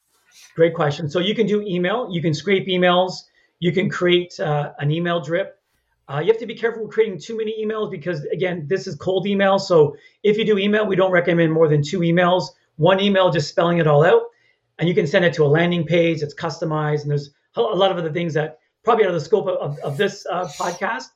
Great 0.55 0.73
question. 0.73 1.09
So 1.09 1.19
you 1.19 1.35
can 1.35 1.47
do 1.47 1.61
email, 1.61 2.07
you 2.11 2.21
can 2.21 2.33
scrape 2.33 2.67
emails, 2.67 3.23
you 3.59 3.71
can 3.71 3.89
create 3.89 4.39
uh, 4.39 4.71
an 4.79 4.91
email 4.91 5.19
drip. 5.19 5.59
Uh, 6.07 6.19
you 6.19 6.27
have 6.27 6.37
to 6.39 6.45
be 6.45 6.55
careful 6.55 6.83
with 6.83 6.93
creating 6.93 7.19
too 7.19 7.35
many 7.35 7.65
emails 7.65 7.89
because, 7.89 8.23
again, 8.25 8.67
this 8.67 8.85
is 8.85 8.95
cold 8.95 9.25
email. 9.25 9.57
So 9.57 9.95
if 10.21 10.37
you 10.37 10.45
do 10.45 10.57
email, 10.59 10.85
we 10.85 10.95
don't 10.95 11.11
recommend 11.11 11.51
more 11.51 11.67
than 11.67 11.81
two 11.81 12.01
emails. 12.01 12.49
One 12.75 12.99
email 12.99 13.31
just 13.31 13.49
spelling 13.49 13.79
it 13.79 13.87
all 13.87 14.05
out, 14.05 14.21
and 14.77 14.87
you 14.87 14.93
can 14.93 15.07
send 15.07 15.25
it 15.25 15.33
to 15.33 15.43
a 15.43 15.47
landing 15.47 15.83
page 15.83 16.21
that's 16.21 16.35
customized. 16.35 17.01
And 17.01 17.09
there's 17.09 17.31
a 17.55 17.61
lot 17.61 17.91
of 17.91 17.97
other 17.97 18.11
things 18.11 18.35
that 18.35 18.59
probably 18.85 19.03
out 19.03 19.09
of 19.09 19.15
the 19.15 19.25
scope 19.25 19.47
of, 19.47 19.57
of, 19.57 19.79
of 19.79 19.97
this 19.97 20.25
uh, 20.31 20.47
podcast. 20.57 21.07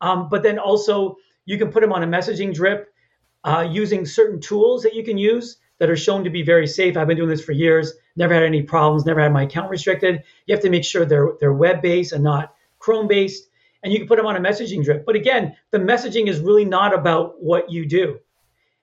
Um, 0.00 0.28
but 0.30 0.42
then 0.42 0.58
also, 0.58 1.16
you 1.44 1.58
can 1.58 1.70
put 1.70 1.80
them 1.80 1.92
on 1.92 2.02
a 2.02 2.06
messaging 2.06 2.54
drip 2.54 2.92
uh, 3.44 3.66
using 3.70 4.06
certain 4.06 4.40
tools 4.40 4.82
that 4.82 4.94
you 4.94 5.04
can 5.04 5.18
use 5.18 5.58
that 5.78 5.90
are 5.90 5.96
shown 5.96 6.24
to 6.24 6.30
be 6.30 6.42
very 6.42 6.66
safe. 6.66 6.96
I've 6.96 7.06
been 7.06 7.16
doing 7.16 7.28
this 7.28 7.44
for 7.44 7.52
years, 7.52 7.92
never 8.16 8.34
had 8.34 8.42
any 8.42 8.62
problems, 8.62 9.04
never 9.04 9.20
had 9.20 9.32
my 9.32 9.42
account 9.42 9.70
restricted. 9.70 10.22
You 10.46 10.54
have 10.54 10.62
to 10.62 10.70
make 10.70 10.84
sure 10.84 11.04
they're 11.04 11.32
they're 11.38 11.52
web 11.52 11.82
based 11.82 12.12
and 12.12 12.24
not 12.24 12.54
Chrome 12.78 13.08
based, 13.08 13.48
and 13.82 13.92
you 13.92 13.98
can 13.98 14.08
put 14.08 14.16
them 14.16 14.26
on 14.26 14.36
a 14.36 14.40
messaging 14.40 14.84
drip. 14.84 15.04
But 15.04 15.16
again, 15.16 15.56
the 15.70 15.78
messaging 15.78 16.28
is 16.28 16.40
really 16.40 16.64
not 16.64 16.94
about 16.94 17.42
what 17.42 17.70
you 17.70 17.86
do, 17.86 18.18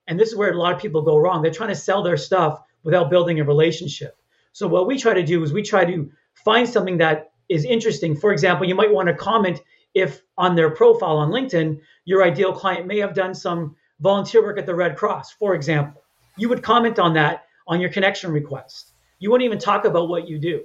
and 0.07 0.19
this 0.19 0.29
is 0.29 0.35
where 0.35 0.51
a 0.51 0.57
lot 0.57 0.73
of 0.73 0.79
people 0.79 1.01
go 1.01 1.17
wrong. 1.17 1.41
They're 1.41 1.51
trying 1.51 1.69
to 1.69 1.75
sell 1.75 2.03
their 2.03 2.17
stuff 2.17 2.61
without 2.83 3.09
building 3.09 3.39
a 3.39 3.43
relationship. 3.43 4.17
So 4.51 4.67
what 4.67 4.87
we 4.87 4.99
try 4.99 5.13
to 5.15 5.23
do 5.23 5.41
is 5.43 5.51
we 5.51 5.63
try 5.63 5.85
to 5.85 6.11
find 6.45 6.69
something 6.69 6.97
that 6.97 7.32
is 7.49 7.65
interesting. 7.65 8.15
For 8.15 8.31
example, 8.31 8.67
you 8.67 8.75
might 8.75 8.91
want 8.91 9.07
to 9.07 9.13
comment 9.13 9.61
if 9.93 10.23
on 10.37 10.55
their 10.55 10.71
profile 10.71 11.17
on 11.17 11.29
LinkedIn, 11.29 11.79
your 12.05 12.23
ideal 12.23 12.53
client 12.53 12.87
may 12.87 12.97
have 12.99 13.13
done 13.13 13.35
some 13.35 13.75
volunteer 13.99 14.41
work 14.43 14.57
at 14.57 14.65
the 14.65 14.75
Red 14.75 14.97
Cross, 14.97 15.33
for 15.33 15.53
example 15.53 16.03
you 16.37 16.49
would 16.49 16.63
comment 16.63 16.99
on 16.99 17.13
that 17.13 17.45
on 17.67 17.79
your 17.79 17.89
connection 17.89 18.31
request. 18.31 18.93
You 19.19 19.31
wouldn't 19.31 19.45
even 19.45 19.59
talk 19.59 19.85
about 19.85 20.09
what 20.09 20.27
you 20.27 20.37
do. 20.39 20.63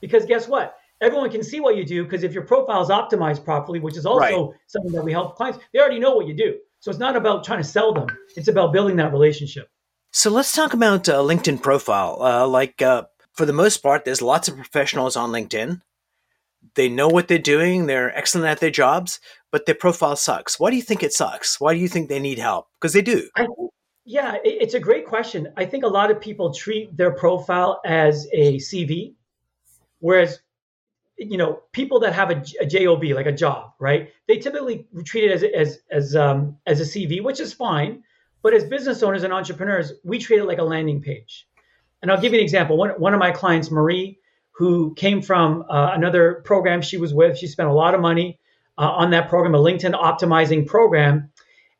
Because 0.00 0.24
guess 0.26 0.48
what? 0.48 0.76
Everyone 1.00 1.30
can 1.30 1.42
see 1.42 1.60
what 1.60 1.76
you 1.76 1.84
do 1.84 2.04
because 2.04 2.22
if 2.22 2.32
your 2.32 2.44
profile 2.44 2.82
is 2.82 2.88
optimized 2.88 3.44
properly, 3.44 3.80
which 3.80 3.96
is 3.96 4.04
also 4.04 4.48
right. 4.50 4.58
something 4.66 4.92
that 4.92 5.04
we 5.04 5.12
help 5.12 5.36
clients, 5.36 5.58
they 5.72 5.78
already 5.78 5.98
know 5.98 6.14
what 6.14 6.26
you 6.26 6.34
do. 6.34 6.58
So 6.80 6.90
it's 6.90 7.00
not 7.00 7.16
about 7.16 7.44
trying 7.44 7.58
to 7.58 7.68
sell 7.68 7.92
them, 7.92 8.08
it's 8.36 8.48
about 8.48 8.72
building 8.72 8.96
that 8.96 9.12
relationship. 9.12 9.68
So 10.12 10.30
let's 10.30 10.52
talk 10.52 10.74
about 10.74 11.08
uh, 11.08 11.18
LinkedIn 11.18 11.62
profile. 11.62 12.20
Uh, 12.20 12.46
like, 12.46 12.82
uh, 12.82 13.04
for 13.32 13.46
the 13.46 13.52
most 13.52 13.78
part, 13.78 14.04
there's 14.04 14.20
lots 14.20 14.48
of 14.48 14.56
professionals 14.56 15.16
on 15.16 15.30
LinkedIn. 15.30 15.82
They 16.74 16.88
know 16.88 17.08
what 17.08 17.28
they're 17.28 17.38
doing, 17.38 17.86
they're 17.86 18.16
excellent 18.16 18.46
at 18.46 18.60
their 18.60 18.70
jobs, 18.70 19.18
but 19.50 19.66
their 19.66 19.74
profile 19.74 20.16
sucks. 20.16 20.60
Why 20.60 20.70
do 20.70 20.76
you 20.76 20.82
think 20.82 21.02
it 21.02 21.12
sucks? 21.12 21.60
Why 21.60 21.74
do 21.74 21.80
you 21.80 21.88
think 21.88 22.08
they 22.08 22.20
need 22.20 22.38
help? 22.38 22.68
Because 22.80 22.92
they 22.92 23.02
do. 23.02 23.28
I, 23.36 23.46
yeah, 24.04 24.36
it's 24.44 24.74
a 24.74 24.80
great 24.80 25.06
question. 25.06 25.52
I 25.56 25.64
think 25.64 25.84
a 25.84 25.88
lot 25.88 26.10
of 26.10 26.20
people 26.20 26.52
treat 26.52 26.96
their 26.96 27.12
profile 27.12 27.80
as 27.84 28.26
a 28.32 28.56
CV, 28.56 29.14
whereas 29.98 30.40
you 31.18 31.36
know 31.36 31.60
people 31.72 32.00
that 32.00 32.12
have 32.14 32.30
a, 32.30 32.42
a 32.60 32.66
job 32.66 33.04
like 33.04 33.26
a 33.26 33.32
job, 33.32 33.72
right? 33.78 34.08
They 34.26 34.38
typically 34.38 34.86
treat 35.04 35.24
it 35.24 35.32
as 35.32 35.42
as 35.42 35.78
as 35.90 36.16
um, 36.16 36.56
as 36.66 36.80
a 36.80 36.84
CV, 36.84 37.22
which 37.22 37.40
is 37.40 37.52
fine. 37.52 38.02
But 38.42 38.54
as 38.54 38.64
business 38.64 39.02
owners 39.02 39.22
and 39.22 39.32
entrepreneurs, 39.32 39.92
we 40.02 40.18
treat 40.18 40.38
it 40.38 40.44
like 40.44 40.58
a 40.58 40.64
landing 40.64 41.02
page. 41.02 41.46
And 42.00 42.10
I'll 42.10 42.20
give 42.20 42.32
you 42.32 42.38
an 42.38 42.44
example. 42.44 42.78
One 42.78 42.90
one 42.92 43.12
of 43.12 43.20
my 43.20 43.30
clients, 43.30 43.70
Marie, 43.70 44.18
who 44.52 44.94
came 44.94 45.22
from 45.22 45.64
uh, 45.70 45.92
another 45.94 46.42
program 46.44 46.82
she 46.82 46.96
was 46.96 47.14
with, 47.14 47.38
she 47.38 47.46
spent 47.46 47.68
a 47.68 47.72
lot 47.72 47.94
of 47.94 48.00
money 48.00 48.38
uh, 48.78 48.90
on 48.90 49.10
that 49.10 49.28
program, 49.28 49.54
a 49.54 49.58
LinkedIn 49.58 49.92
optimizing 49.92 50.66
program. 50.66 51.30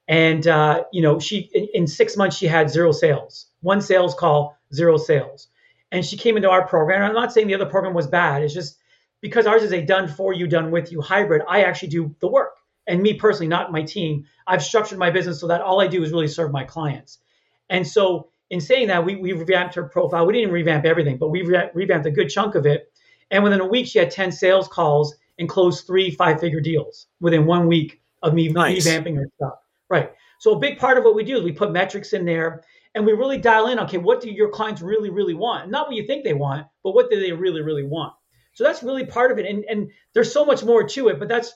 And 0.09 0.47
uh, 0.47 0.85
you 0.93 1.03
know 1.03 1.21
she 1.21 1.51
in, 1.55 1.69
in, 1.75 1.87
six 1.87 2.17
months 2.17 2.37
she 2.37 2.47
had 2.47 2.69
zero 2.69 2.91
sales. 2.91 3.47
One 3.61 3.81
sales 3.81 4.15
call 4.15 4.57
zero 4.75 4.97
sales. 4.97 5.49
And 5.93 6.05
she 6.05 6.17
came 6.17 6.37
into 6.37 6.51
our 6.51 6.67
program. 6.67 7.03
I'm 7.03 7.15
not 7.15 7.33
saying 7.33 7.47
the 7.47 7.55
other 7.55 7.67
program 7.67 7.95
was 7.95 8.07
bad. 8.07 8.43
It's 8.43 8.55
just 8.55 8.79
because 9.21 9.47
ours 9.47 9.63
is 9.63 9.73
a 9.73 9.83
done 9.83 10.09
for 10.09 10.33
you 10.33 10.47
done 10.47 10.71
with 10.71 10.91
you 10.91 11.01
hybrid 11.01 11.43
i 11.49 11.63
actually 11.63 11.89
do 11.89 12.15
the 12.21 12.29
work. 12.29 12.57
And 12.87 13.03
me 13.03 13.15
personally 13.15 13.49
not 13.49 13.71
my 13.71 13.83
team. 13.83 14.25
I've 14.47 14.65
structured 14.65 14.99
my 14.99 15.11
business 15.11 15.41
so 15.41 15.47
that 15.47 15.61
all 15.61 15.81
i 15.81 15.87
do 15.87 16.03
is 16.03 16.13
really 16.13 16.29
serve 16.29 16.51
my 16.51 16.65
clients. 16.65 17.19
And 17.69 17.87
so 17.87 18.30
in 18.51 18.61
saying 18.61 18.89
that 18.89 19.05
we, 19.05 19.17
we 19.17 19.33
revamped 19.33 19.75
her 19.75 19.85
profile 19.85 20.27
we 20.27 20.33
didn't 20.33 20.53
revamp 20.53 20.85
everything 20.85 21.17
but 21.17 21.29
we 21.29 21.43
re- 21.43 21.71
revamped 21.75 22.07
a 22.07 22.11
good 22.11 22.29
chunk 22.29 22.55
of 22.55 22.67
it 22.67 22.93
and 23.31 23.43
within 23.43 23.61
a 23.61 23.67
week 23.67 23.87
she 23.87 23.99
had 23.99 24.11
10 24.11 24.33
sales 24.33 24.69
calls 24.69 25.15
and 25.39 25.49
closed 25.49 25.87
three 25.87 26.11
five 26.11 26.41
figure 26.41 26.61
deals 26.61 27.07
within 27.21 27.47
one 27.47 27.67
week 27.67 28.01
of 28.23 28.35
me 28.35 28.49
nice. 28.49 28.87
revamping 28.87 29.17
her 29.17 29.27
stuff 29.37 29.55
Right. 29.91 30.13
So 30.39 30.55
a 30.55 30.59
big 30.59 30.79
part 30.79 30.97
of 30.97 31.05
what 31.05 31.17
we 31.17 31.25
do 31.25 31.37
is 31.37 31.43
we 31.43 31.53
put 31.53 31.73
metrics 31.73 32.15
in 32.15 32.25
there 32.25 32.63
and 32.95 33.05
we 33.05 33.13
really 33.13 33.37
dial 33.37 33.67
in, 33.67 33.79
okay, 33.81 33.99
what 33.99 34.21
do 34.21 34.31
your 34.31 34.49
clients 34.49 34.81
really, 34.81 35.11
really 35.11 35.35
want? 35.35 35.69
Not 35.69 35.89
what 35.89 35.97
you 35.97 36.07
think 36.07 36.25
they 36.25 36.33
want, 36.33 36.67
but 36.83 36.93
what 36.95 37.11
do 37.11 37.21
they 37.21 37.33
really, 37.33 37.61
really 37.61 37.85
want? 37.85 38.15
So 38.55 38.65
that's 38.65 38.83
really 38.83 39.05
part 39.05 39.33
of 39.33 39.39
it. 39.39 39.47
And, 39.47 39.65
and 39.65 39.91
there's 40.15 40.33
so 40.33 40.45
much 40.45 40.65
more 40.65 40.85
to 40.85 41.09
it, 41.09 41.19
but 41.19 41.29
that's 41.29 41.53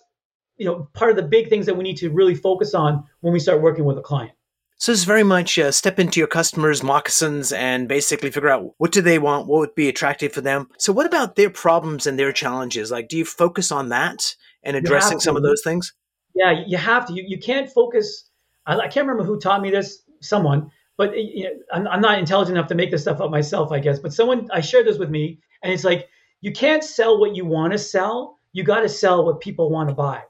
you 0.57 0.67
know 0.67 0.89
part 0.93 1.11
of 1.11 1.17
the 1.17 1.23
big 1.23 1.49
things 1.49 1.67
that 1.67 1.77
we 1.77 1.83
need 1.83 1.97
to 1.97 2.11
really 2.11 2.35
focus 2.35 2.75
on 2.75 3.05
when 3.21 3.33
we 3.33 3.41
start 3.41 3.61
working 3.61 3.85
with 3.85 3.99
a 3.99 4.03
client. 4.03 4.33
So 4.77 4.93
it's 4.93 5.05
very 5.05 5.23
much 5.23 5.59
uh, 5.59 5.73
step 5.73 5.99
into 5.99 6.21
your 6.21 6.27
customers' 6.27 6.83
moccasins 6.83 7.53
and 7.53 7.89
basically 7.89 8.31
figure 8.31 8.51
out 8.51 8.75
what 8.79 8.93
do 8.93 9.01
they 9.01 9.19
want, 9.19 9.47
what 9.47 9.61
would 9.61 9.75
be 9.75 9.89
attractive 9.89 10.33
for 10.33 10.41
them. 10.41 10.69
So 10.79 10.93
what 10.93 11.07
about 11.07 11.37
their 11.37 11.51
problems 11.51 12.07
and 12.07 12.19
their 12.19 12.33
challenges? 12.33 12.91
Like, 12.91 13.09
do 13.09 13.17
you 13.17 13.25
focus 13.25 13.71
on 13.73 13.89
that 13.91 14.35
and 14.63 14.77
addressing 14.77 15.21
some 15.21 15.37
of 15.37 15.43
those 15.43 15.63
things? 15.63 15.93
Yeah, 16.35 16.65
you 16.67 16.77
have 16.77 17.07
to. 17.07 17.15
You, 17.15 17.25
you 17.27 17.39
can't 17.39 17.71
focus. 17.71 18.29
I, 18.67 18.77
I 18.77 18.89
can't 18.89 19.07
remember 19.07 19.25
who 19.25 19.39
taught 19.39 19.63
me 19.63 19.71
this. 19.71 20.03
Someone, 20.21 20.71
but 20.97 21.17
you 21.17 21.45
know, 21.45 21.51
I'm, 21.73 21.87
I'm 21.87 22.01
not 22.01 22.19
intelligent 22.19 22.57
enough 22.57 22.69
to 22.69 22.75
make 22.75 22.91
this 22.91 23.03
stuff 23.03 23.21
up 23.21 23.31
myself, 23.31 23.71
I 23.73 23.79
guess. 23.79 23.99
But 23.99 24.13
someone 24.13 24.49
I 24.53 24.61
shared 24.61 24.87
this 24.87 24.99
with 24.99 25.11
me, 25.11 25.39
and 25.63 25.73
it's 25.73 25.85
like 25.85 26.09
you 26.41 26.51
can't 26.51 26.83
sell 26.83 27.21
what 27.21 27.37
you 27.37 27.45
want 27.45 27.73
to 27.73 27.79
sell. 27.79 28.39
You 28.53 28.65
got 28.65 28.81
to 28.81 28.89
sell 28.89 29.25
what 29.25 29.41
people 29.41 29.71
want 29.71 29.89
to 29.91 29.95
buy. 29.95 30.23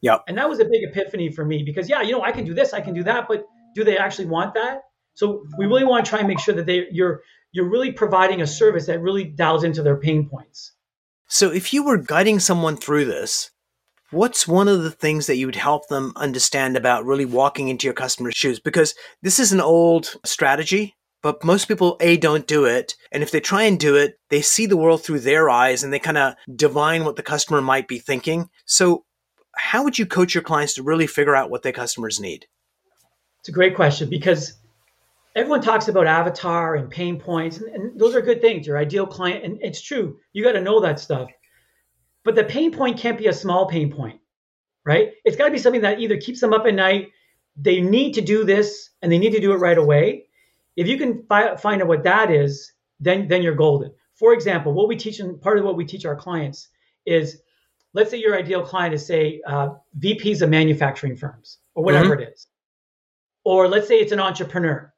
Yeah. 0.00 0.18
And 0.28 0.36
that 0.36 0.48
was 0.48 0.58
a 0.58 0.64
big 0.64 0.82
epiphany 0.82 1.30
for 1.30 1.44
me 1.44 1.62
because 1.62 1.88
yeah, 1.88 2.02
you 2.02 2.12
know, 2.12 2.22
I 2.22 2.32
can 2.32 2.44
do 2.44 2.54
this, 2.54 2.72
I 2.72 2.80
can 2.80 2.92
do 2.92 3.02
that, 3.04 3.26
but 3.28 3.46
do 3.74 3.84
they 3.84 3.96
actually 3.96 4.26
want 4.26 4.54
that? 4.54 4.82
So 5.14 5.44
we 5.58 5.66
really 5.66 5.84
want 5.84 6.04
to 6.04 6.08
try 6.10 6.20
and 6.20 6.28
make 6.28 6.40
sure 6.40 6.54
that 6.54 6.66
they 6.66 6.86
you're 6.90 7.22
you're 7.52 7.68
really 7.68 7.92
providing 7.92 8.40
a 8.40 8.46
service 8.46 8.86
that 8.86 9.00
really 9.00 9.24
dials 9.24 9.64
into 9.64 9.82
their 9.82 9.96
pain 9.96 10.28
points. 10.28 10.72
So 11.28 11.50
if 11.50 11.72
you 11.72 11.84
were 11.84 11.98
guiding 11.98 12.40
someone 12.40 12.76
through 12.76 13.06
this, 13.06 13.50
what's 14.10 14.48
one 14.48 14.68
of 14.68 14.82
the 14.82 14.90
things 14.90 15.26
that 15.26 15.36
you 15.36 15.46
would 15.46 15.56
help 15.56 15.88
them 15.88 16.12
understand 16.16 16.76
about 16.76 17.04
really 17.04 17.24
walking 17.24 17.68
into 17.68 17.86
your 17.86 17.94
customer's 17.94 18.34
shoes? 18.34 18.60
Because 18.60 18.94
this 19.22 19.38
is 19.38 19.52
an 19.52 19.60
old 19.60 20.14
strategy, 20.24 20.94
but 21.22 21.44
most 21.44 21.68
people, 21.68 21.96
A, 22.00 22.16
don't 22.16 22.46
do 22.46 22.64
it. 22.64 22.94
And 23.10 23.22
if 23.22 23.30
they 23.30 23.40
try 23.40 23.62
and 23.62 23.78
do 23.78 23.96
it, 23.96 24.18
they 24.28 24.42
see 24.42 24.66
the 24.66 24.76
world 24.76 25.02
through 25.02 25.20
their 25.20 25.48
eyes 25.48 25.82
and 25.82 25.92
they 25.92 25.98
kind 25.98 26.18
of 26.18 26.34
divine 26.54 27.04
what 27.04 27.16
the 27.16 27.22
customer 27.22 27.62
might 27.62 27.88
be 27.88 27.98
thinking. 27.98 28.48
So, 28.66 29.04
how 29.54 29.84
would 29.84 29.98
you 29.98 30.06
coach 30.06 30.34
your 30.34 30.42
clients 30.42 30.74
to 30.74 30.82
really 30.82 31.06
figure 31.06 31.36
out 31.36 31.50
what 31.50 31.62
their 31.62 31.72
customers 31.72 32.18
need? 32.18 32.46
It's 33.42 33.48
a 33.48 33.52
great 33.52 33.74
question 33.74 34.08
because 34.08 34.52
everyone 35.34 35.62
talks 35.62 35.88
about 35.88 36.06
avatar 36.06 36.76
and 36.76 36.88
pain 36.88 37.18
points, 37.18 37.56
and, 37.56 37.74
and 37.74 37.98
those 37.98 38.14
are 38.14 38.20
good 38.20 38.40
things. 38.40 38.68
Your 38.68 38.78
ideal 38.78 39.04
client, 39.04 39.44
and 39.44 39.58
it's 39.60 39.82
true. 39.82 40.20
You 40.32 40.44
got 40.44 40.52
to 40.52 40.60
know 40.60 40.78
that 40.78 41.00
stuff. 41.00 41.28
But 42.22 42.36
the 42.36 42.44
pain 42.44 42.70
point 42.70 43.00
can't 43.00 43.18
be 43.18 43.26
a 43.26 43.32
small 43.32 43.66
pain 43.66 43.92
point, 43.92 44.20
right? 44.84 45.14
It's 45.24 45.36
got 45.36 45.46
to 45.46 45.50
be 45.50 45.58
something 45.58 45.80
that 45.80 45.98
either 45.98 46.18
keeps 46.18 46.38
them 46.38 46.52
up 46.52 46.66
at 46.66 46.74
night, 46.74 47.08
they 47.56 47.80
need 47.80 48.12
to 48.12 48.20
do 48.20 48.44
this, 48.44 48.90
and 49.02 49.10
they 49.10 49.18
need 49.18 49.32
to 49.32 49.40
do 49.40 49.50
it 49.50 49.56
right 49.56 49.76
away. 49.76 50.26
If 50.76 50.86
you 50.86 50.96
can 50.96 51.24
fi- 51.28 51.56
find 51.56 51.82
out 51.82 51.88
what 51.88 52.04
that 52.04 52.30
is, 52.30 52.72
then 53.00 53.26
then 53.26 53.42
you're 53.42 53.56
golden. 53.56 53.92
For 54.14 54.34
example, 54.34 54.72
what 54.72 54.86
we 54.86 54.94
teach 54.94 55.18
and 55.18 55.40
part 55.40 55.58
of 55.58 55.64
what 55.64 55.76
we 55.76 55.84
teach 55.84 56.06
our 56.06 56.14
clients 56.14 56.68
is, 57.06 57.42
let's 57.92 58.08
say 58.08 58.18
your 58.18 58.38
ideal 58.38 58.64
client 58.64 58.94
is 58.94 59.04
say 59.04 59.40
uh, 59.48 59.70
VPs 59.98 60.42
of 60.42 60.48
manufacturing 60.48 61.16
firms 61.16 61.58
or 61.74 61.82
whatever 61.82 62.14
mm-hmm. 62.14 62.22
it 62.22 62.34
is, 62.34 62.46
or 63.44 63.68
let's 63.68 63.88
say 63.88 63.96
it's 63.96 64.12
an 64.12 64.20
entrepreneur 64.20 64.92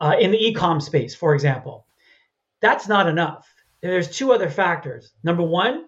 uh, 0.00 0.16
in 0.18 0.30
the 0.30 0.38
e-com 0.38 0.80
space, 0.80 1.14
for 1.14 1.34
example. 1.34 1.86
That's 2.60 2.88
not 2.88 3.08
enough. 3.08 3.48
There's 3.82 4.16
two 4.16 4.32
other 4.32 4.48
factors. 4.48 5.12
Number 5.22 5.42
one, 5.42 5.86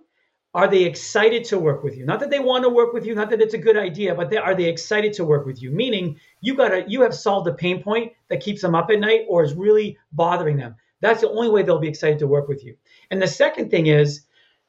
are 0.56 0.68
they 0.68 0.84
excited 0.84 1.44
to 1.44 1.58
work 1.58 1.82
with 1.82 1.96
you? 1.96 2.06
Not 2.06 2.20
that 2.20 2.30
they 2.30 2.40
want 2.40 2.64
to 2.64 2.70
work 2.70 2.92
with 2.94 3.04
you, 3.04 3.14
not 3.14 3.28
that 3.30 3.42
it's 3.42 3.54
a 3.54 3.58
good 3.58 3.76
idea, 3.76 4.14
but 4.14 4.30
they, 4.30 4.38
are 4.38 4.54
they 4.54 4.64
excited 4.64 5.12
to 5.14 5.24
work 5.24 5.44
with 5.44 5.60
you? 5.60 5.70
Meaning 5.70 6.18
you 6.40 6.54
gotta 6.54 6.84
you 6.88 7.02
have 7.02 7.14
solved 7.14 7.46
a 7.46 7.54
pain 7.54 7.82
point 7.82 8.12
that 8.28 8.40
keeps 8.40 8.62
them 8.62 8.74
up 8.74 8.90
at 8.90 9.00
night 9.00 9.26
or 9.28 9.44
is 9.44 9.54
really 9.54 9.98
bothering 10.12 10.56
them. 10.56 10.74
That's 11.02 11.20
the 11.20 11.28
only 11.28 11.50
way 11.50 11.62
they'll 11.62 11.78
be 11.78 11.88
excited 11.88 12.18
to 12.20 12.26
work 12.26 12.48
with 12.48 12.64
you. 12.64 12.74
And 13.10 13.20
the 13.20 13.26
second 13.26 13.70
thing 13.70 13.88
is, 13.88 14.22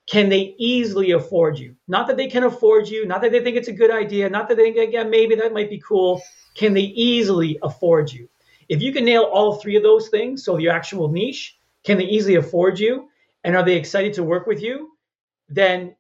can 0.08 0.30
they 0.30 0.56
easily 0.58 1.12
afford 1.12 1.60
you? 1.60 1.76
Not 1.88 2.08
that 2.08 2.18
they 2.18 2.28
can 2.28 2.44
afford 2.44 2.88
you, 2.88 3.06
not 3.06 3.22
that 3.22 3.32
they 3.32 3.42
think 3.42 3.58
it's 3.58 3.68
a 3.68 3.74
good 3.74 3.92
idea, 3.92 4.30
not 4.30 4.48
that 4.48 4.56
they 4.56 4.72
think, 4.72 4.94
yeah, 4.94 5.04
maybe 5.04 5.36
that 5.36 5.54
might 5.54 5.70
be 5.70 5.80
cool. 5.80 6.22
Can 6.56 6.74
they 6.74 6.82
easily 6.82 7.60
afford 7.62 8.12
you? 8.12 8.30
If 8.70 8.82
you 8.82 8.94
can 8.94 9.06
nail 9.06 9.24
all 9.24 9.56
three 9.56 9.76
of 9.76 9.84
those 9.84 10.08
things, 10.08 10.44
so 10.44 10.58
your 10.58 10.74
actual 10.74 11.10
niche, 11.10 11.58
can 11.84 11.98
they 11.98 12.06
easily 12.06 12.36
afford 12.36 12.80
you? 12.80 13.10
And 13.44 13.56
are 13.56 13.64
they 13.64 13.76
excited 13.76 14.14
to 14.14 14.24
work 14.24 14.48
with 14.48 14.62
you? 14.62 14.92
Then 15.50 15.96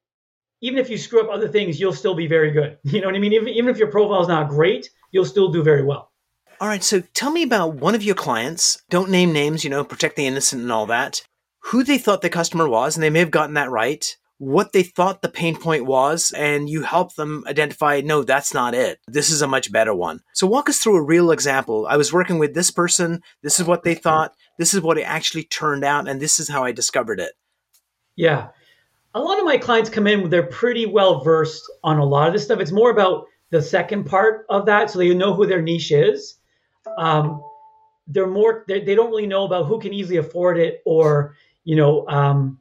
even 0.61 0.79
if 0.79 0.89
you 0.89 0.97
screw 0.97 1.21
up 1.21 1.29
other 1.29 1.47
things, 1.47 1.79
you'll 1.79 1.93
still 1.93 2.15
be 2.15 2.27
very 2.27 2.51
good. 2.51 2.77
You 2.83 3.01
know 3.01 3.07
what 3.07 3.15
I 3.15 3.19
mean? 3.19 3.33
Even, 3.33 3.49
even 3.49 3.69
if 3.69 3.77
your 3.77 3.91
profile 3.91 4.21
is 4.21 4.27
not 4.27 4.49
great, 4.49 4.89
you'll 5.11 5.25
still 5.25 5.51
do 5.51 5.63
very 5.63 5.83
well. 5.83 6.11
All 6.59 6.67
right. 6.67 6.83
So 6.83 7.01
tell 7.13 7.29
me 7.29 7.43
about 7.43 7.75
one 7.75 7.93
of 7.93 8.03
your 8.03 8.15
clients. 8.15 8.81
Don't 8.89 9.11
name 9.11 9.31
names, 9.31 9.63
you 9.63 9.69
know, 9.69 9.83
protect 9.83 10.15
the 10.15 10.25
innocent 10.25 10.61
and 10.63 10.71
all 10.71 10.87
that 10.87 11.21
who 11.59 11.83
they 11.83 11.97
thought 11.97 12.21
the 12.21 12.29
customer 12.29 12.67
was, 12.67 12.95
and 12.95 13.03
they 13.03 13.09
may 13.09 13.19
have 13.19 13.31
gotten 13.31 13.55
that 13.55 13.69
right, 13.69 14.15
what 14.39 14.71
they 14.71 14.83
thought 14.83 15.21
the 15.21 15.29
pain 15.29 15.55
point 15.55 15.85
was, 15.85 16.31
and 16.31 16.69
you 16.69 16.83
help 16.83 17.15
them 17.15 17.43
identify, 17.47 18.01
no, 18.01 18.23
that's 18.23 18.53
not 18.53 18.75
it. 18.75 18.99
This 19.07 19.31
is 19.31 19.41
a 19.41 19.47
much 19.47 19.71
better 19.71 19.95
one. 19.95 20.19
So 20.33 20.45
walk 20.45 20.69
us 20.69 20.77
through 20.77 20.97
a 20.97 21.03
real 21.03 21.31
example. 21.31 21.87
I 21.89 21.97
was 21.97 22.13
working 22.13 22.37
with 22.37 22.53
this 22.53 22.69
person. 22.69 23.21
This 23.41 23.59
is 23.59 23.65
what 23.65 23.83
they 23.83 23.95
thought. 23.95 24.35
This 24.59 24.73
is 24.73 24.81
what 24.81 24.99
it 24.99 25.03
actually 25.03 25.43
turned 25.43 25.83
out. 25.83 26.07
And 26.07 26.21
this 26.21 26.39
is 26.39 26.49
how 26.49 26.63
I 26.63 26.71
discovered 26.71 27.19
it. 27.19 27.31
Yeah. 28.15 28.49
A 29.15 29.19
lot 29.19 29.39
of 29.39 29.45
my 29.45 29.57
clients 29.57 29.89
come 29.89 30.05
in, 30.05 30.29
they're 30.29 30.43
pretty 30.43 30.85
well 30.85 31.23
versed 31.23 31.63
on 31.83 31.97
a 31.97 32.05
lot 32.05 32.27
of 32.27 32.33
this 32.33 32.43
stuff. 32.43 32.59
It's 32.59 32.71
more 32.71 32.91
about 32.91 33.25
the 33.49 33.61
second 33.61 34.03
part 34.03 34.45
of 34.49 34.67
that. 34.67 34.91
So 34.91 34.99
they 34.99 35.11
know 35.15 35.33
who 35.33 35.47
their 35.47 35.61
niche 35.63 35.91
is. 35.91 36.35
Um, 36.99 37.41
they're 38.07 38.27
more, 38.27 38.63
they, 38.67 38.81
they 38.81 38.95
don't 38.95 39.09
really 39.09 39.27
know 39.27 39.45
about 39.45 39.65
who 39.65 39.79
can 39.79 39.93
easily 39.93 40.17
afford 40.17 40.57
it 40.57 40.81
or 40.85 41.35
you 41.67 41.75
know, 41.75 42.07
um, 42.07 42.57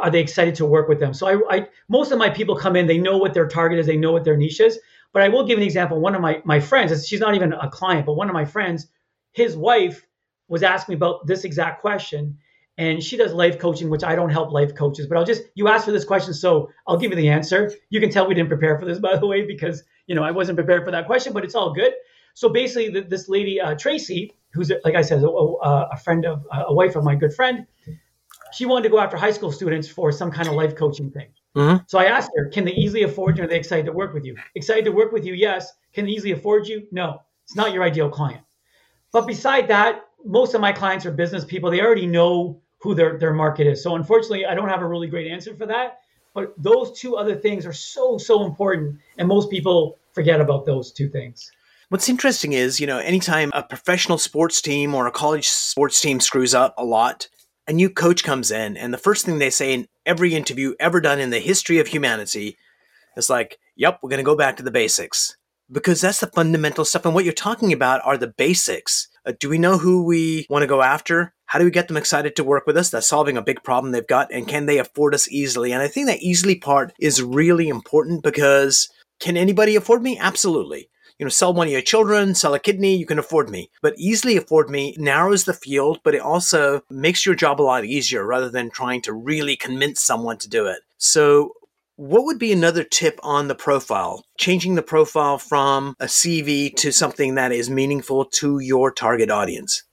are 0.00 0.10
they 0.10 0.20
excited 0.20 0.54
to 0.54 0.64
work 0.64 0.88
with 0.88 1.00
them? 1.00 1.12
So 1.12 1.26
I, 1.26 1.56
I, 1.56 1.68
most 1.88 2.12
of 2.12 2.18
my 2.18 2.30
people 2.30 2.54
come 2.54 2.76
in, 2.76 2.86
they 2.86 2.98
know 2.98 3.18
what 3.18 3.34
their 3.34 3.48
target 3.48 3.80
is, 3.80 3.86
they 3.86 3.96
know 3.96 4.12
what 4.12 4.22
their 4.22 4.36
niche 4.36 4.60
is. 4.60 4.78
But 5.12 5.22
I 5.22 5.28
will 5.28 5.44
give 5.44 5.58
an 5.58 5.64
example. 5.64 6.00
One 6.00 6.14
of 6.14 6.20
my 6.20 6.40
my 6.44 6.60
friends, 6.60 7.06
she's 7.06 7.20
not 7.20 7.34
even 7.34 7.52
a 7.52 7.68
client, 7.68 8.06
but 8.06 8.14
one 8.14 8.28
of 8.28 8.32
my 8.32 8.44
friends, 8.44 8.86
his 9.32 9.56
wife 9.56 10.06
was 10.48 10.62
asking 10.62 10.92
me 10.92 10.96
about 10.96 11.26
this 11.26 11.44
exact 11.44 11.80
question, 11.80 12.38
and 12.78 13.02
she 13.02 13.16
does 13.16 13.32
life 13.32 13.58
coaching, 13.58 13.90
which 13.90 14.04
I 14.04 14.14
don't 14.14 14.30
help 14.30 14.52
life 14.52 14.74
coaches. 14.74 15.06
But 15.08 15.18
I'll 15.18 15.24
just 15.24 15.42
you 15.54 15.66
asked 15.66 15.84
for 15.84 15.92
this 15.92 16.04
question, 16.04 16.32
so 16.32 16.70
I'll 16.86 16.96
give 16.96 17.10
you 17.10 17.16
the 17.16 17.28
answer. 17.28 17.72
You 17.90 18.00
can 18.00 18.10
tell 18.10 18.28
we 18.28 18.34
didn't 18.34 18.48
prepare 18.48 18.78
for 18.78 18.86
this, 18.86 18.98
by 19.00 19.16
the 19.16 19.26
way, 19.26 19.44
because 19.44 19.82
you 20.06 20.14
know 20.14 20.22
I 20.22 20.30
wasn't 20.30 20.56
prepared 20.56 20.84
for 20.84 20.92
that 20.92 21.06
question, 21.06 21.32
but 21.32 21.44
it's 21.44 21.54
all 21.54 21.72
good. 21.72 21.92
So 22.34 22.48
basically, 22.48 23.00
this 23.00 23.28
lady 23.28 23.60
uh, 23.60 23.74
Tracy, 23.74 24.32
who's 24.54 24.72
like 24.84 24.94
I 24.94 25.02
said, 25.02 25.22
a, 25.22 25.26
a 25.26 25.96
friend 25.96 26.24
of 26.24 26.46
a 26.50 26.72
wife 26.72 26.96
of 26.96 27.04
my 27.04 27.14
good 27.14 27.34
friend 27.34 27.66
she 28.54 28.66
wanted 28.66 28.84
to 28.84 28.88
go 28.88 29.00
after 29.00 29.16
high 29.16 29.32
school 29.32 29.50
students 29.50 29.88
for 29.88 30.12
some 30.12 30.30
kind 30.30 30.46
of 30.46 30.54
life 30.54 30.76
coaching 30.76 31.10
thing. 31.10 31.28
Mm-hmm. 31.56 31.84
So 31.88 31.98
I 31.98 32.04
asked 32.04 32.30
her, 32.36 32.48
can 32.48 32.64
they 32.64 32.72
easily 32.72 33.02
afford 33.02 33.36
you? 33.36 33.44
Are 33.44 33.46
they 33.48 33.58
excited 33.58 33.86
to 33.86 33.92
work 33.92 34.14
with 34.14 34.24
you? 34.24 34.36
Excited 34.54 34.84
to 34.84 34.92
work 34.92 35.12
with 35.12 35.24
you? 35.24 35.34
Yes. 35.34 35.72
Can 35.92 36.06
they 36.06 36.12
easily 36.12 36.32
afford 36.32 36.68
you? 36.68 36.86
No. 36.92 37.22
It's 37.44 37.56
not 37.56 37.72
your 37.72 37.82
ideal 37.82 38.08
client. 38.08 38.42
But 39.12 39.26
beside 39.26 39.68
that, 39.68 40.02
most 40.24 40.54
of 40.54 40.60
my 40.60 40.72
clients 40.72 41.04
are 41.04 41.10
business 41.10 41.44
people. 41.44 41.70
They 41.70 41.80
already 41.80 42.06
know 42.06 42.60
who 42.78 42.94
their, 42.94 43.18
their 43.18 43.34
market 43.34 43.66
is. 43.66 43.82
So 43.82 43.96
unfortunately, 43.96 44.46
I 44.46 44.54
don't 44.54 44.68
have 44.68 44.82
a 44.82 44.86
really 44.86 45.08
great 45.08 45.30
answer 45.30 45.54
for 45.54 45.66
that. 45.66 46.00
But 46.32 46.54
those 46.56 46.98
two 46.98 47.16
other 47.16 47.34
things 47.34 47.66
are 47.66 47.72
so, 47.72 48.18
so 48.18 48.44
important. 48.44 48.98
And 49.18 49.26
most 49.26 49.50
people 49.50 49.98
forget 50.12 50.40
about 50.40 50.64
those 50.64 50.92
two 50.92 51.08
things. 51.08 51.50
What's 51.90 52.08
interesting 52.08 52.54
is, 52.54 52.80
you 52.80 52.86
know, 52.86 52.98
anytime 52.98 53.50
a 53.52 53.62
professional 53.62 54.16
sports 54.16 54.62
team 54.62 54.94
or 54.94 55.06
a 55.06 55.12
college 55.12 55.48
sports 55.48 56.00
team 56.00 56.18
screws 56.18 56.54
up 56.54 56.74
a 56.78 56.84
lot, 56.84 57.28
a 57.68 57.72
new 57.72 57.90
coach 57.90 58.24
comes 58.24 58.50
in, 58.50 58.76
and 58.76 58.92
the 58.92 58.98
first 58.98 59.24
thing 59.26 59.38
they 59.38 59.50
say 59.50 59.72
in 59.72 59.88
every 60.06 60.34
interview 60.34 60.74
ever 60.80 61.00
done 61.00 61.20
in 61.20 61.30
the 61.30 61.40
history 61.40 61.78
of 61.78 61.88
humanity 61.88 62.56
is 63.16 63.28
like, 63.28 63.58
yep, 63.76 63.98
we're 64.02 64.10
going 64.10 64.18
to 64.18 64.24
go 64.24 64.36
back 64.36 64.56
to 64.56 64.62
the 64.62 64.70
basics. 64.70 65.36
Because 65.70 66.00
that's 66.00 66.20
the 66.20 66.26
fundamental 66.26 66.84
stuff. 66.84 67.04
And 67.04 67.14
what 67.14 67.24
you're 67.24 67.32
talking 67.32 67.72
about 67.72 68.04
are 68.04 68.18
the 68.18 68.26
basics. 68.26 69.08
Uh, 69.26 69.32
do 69.38 69.48
we 69.48 69.56
know 69.56 69.78
who 69.78 70.04
we 70.04 70.46
want 70.50 70.62
to 70.62 70.66
go 70.66 70.82
after? 70.82 71.34
How 71.46 71.58
do 71.58 71.64
we 71.64 71.70
get 71.70 71.88
them 71.88 71.96
excited 71.96 72.36
to 72.36 72.44
work 72.44 72.66
with 72.66 72.76
us? 72.76 72.90
That's 72.90 73.08
solving 73.08 73.38
a 73.38 73.42
big 73.42 73.62
problem 73.62 73.92
they've 73.92 74.06
got. 74.06 74.30
And 74.30 74.46
can 74.46 74.66
they 74.66 74.78
afford 74.78 75.14
us 75.14 75.30
easily? 75.30 75.72
And 75.72 75.82
I 75.82 75.88
think 75.88 76.06
that 76.06 76.22
easily 76.22 76.56
part 76.56 76.92
is 77.00 77.22
really 77.22 77.68
important 77.68 78.22
because 78.22 78.90
can 79.20 79.38
anybody 79.38 79.74
afford 79.74 80.02
me? 80.02 80.18
Absolutely 80.18 80.90
you 81.18 81.24
know, 81.24 81.30
sell 81.30 81.54
one 81.54 81.68
of 81.68 81.72
your 81.72 81.82
children, 81.82 82.34
sell 82.34 82.54
a 82.54 82.58
kidney, 82.58 82.96
you 82.96 83.06
can 83.06 83.18
afford 83.18 83.48
me. 83.48 83.70
But 83.82 83.94
easily 83.98 84.36
afford 84.36 84.70
me 84.70 84.96
narrows 84.98 85.44
the 85.44 85.52
field, 85.52 86.00
but 86.02 86.14
it 86.14 86.20
also 86.20 86.82
makes 86.90 87.24
your 87.24 87.34
job 87.34 87.60
a 87.60 87.62
lot 87.62 87.84
easier 87.84 88.26
rather 88.26 88.50
than 88.50 88.70
trying 88.70 89.02
to 89.02 89.12
really 89.12 89.56
convince 89.56 90.00
someone 90.00 90.38
to 90.38 90.48
do 90.48 90.66
it. 90.66 90.80
So 90.98 91.52
what 91.96 92.24
would 92.24 92.38
be 92.38 92.52
another 92.52 92.82
tip 92.82 93.20
on 93.22 93.46
the 93.46 93.54
profile? 93.54 94.24
Changing 94.38 94.74
the 94.74 94.82
profile 94.82 95.38
from 95.38 95.94
a 96.00 96.06
CV 96.06 96.74
to 96.76 96.90
something 96.90 97.36
that 97.36 97.52
is 97.52 97.70
meaningful 97.70 98.24
to 98.26 98.58
your 98.58 98.90
target 98.90 99.30
audience. 99.30 99.84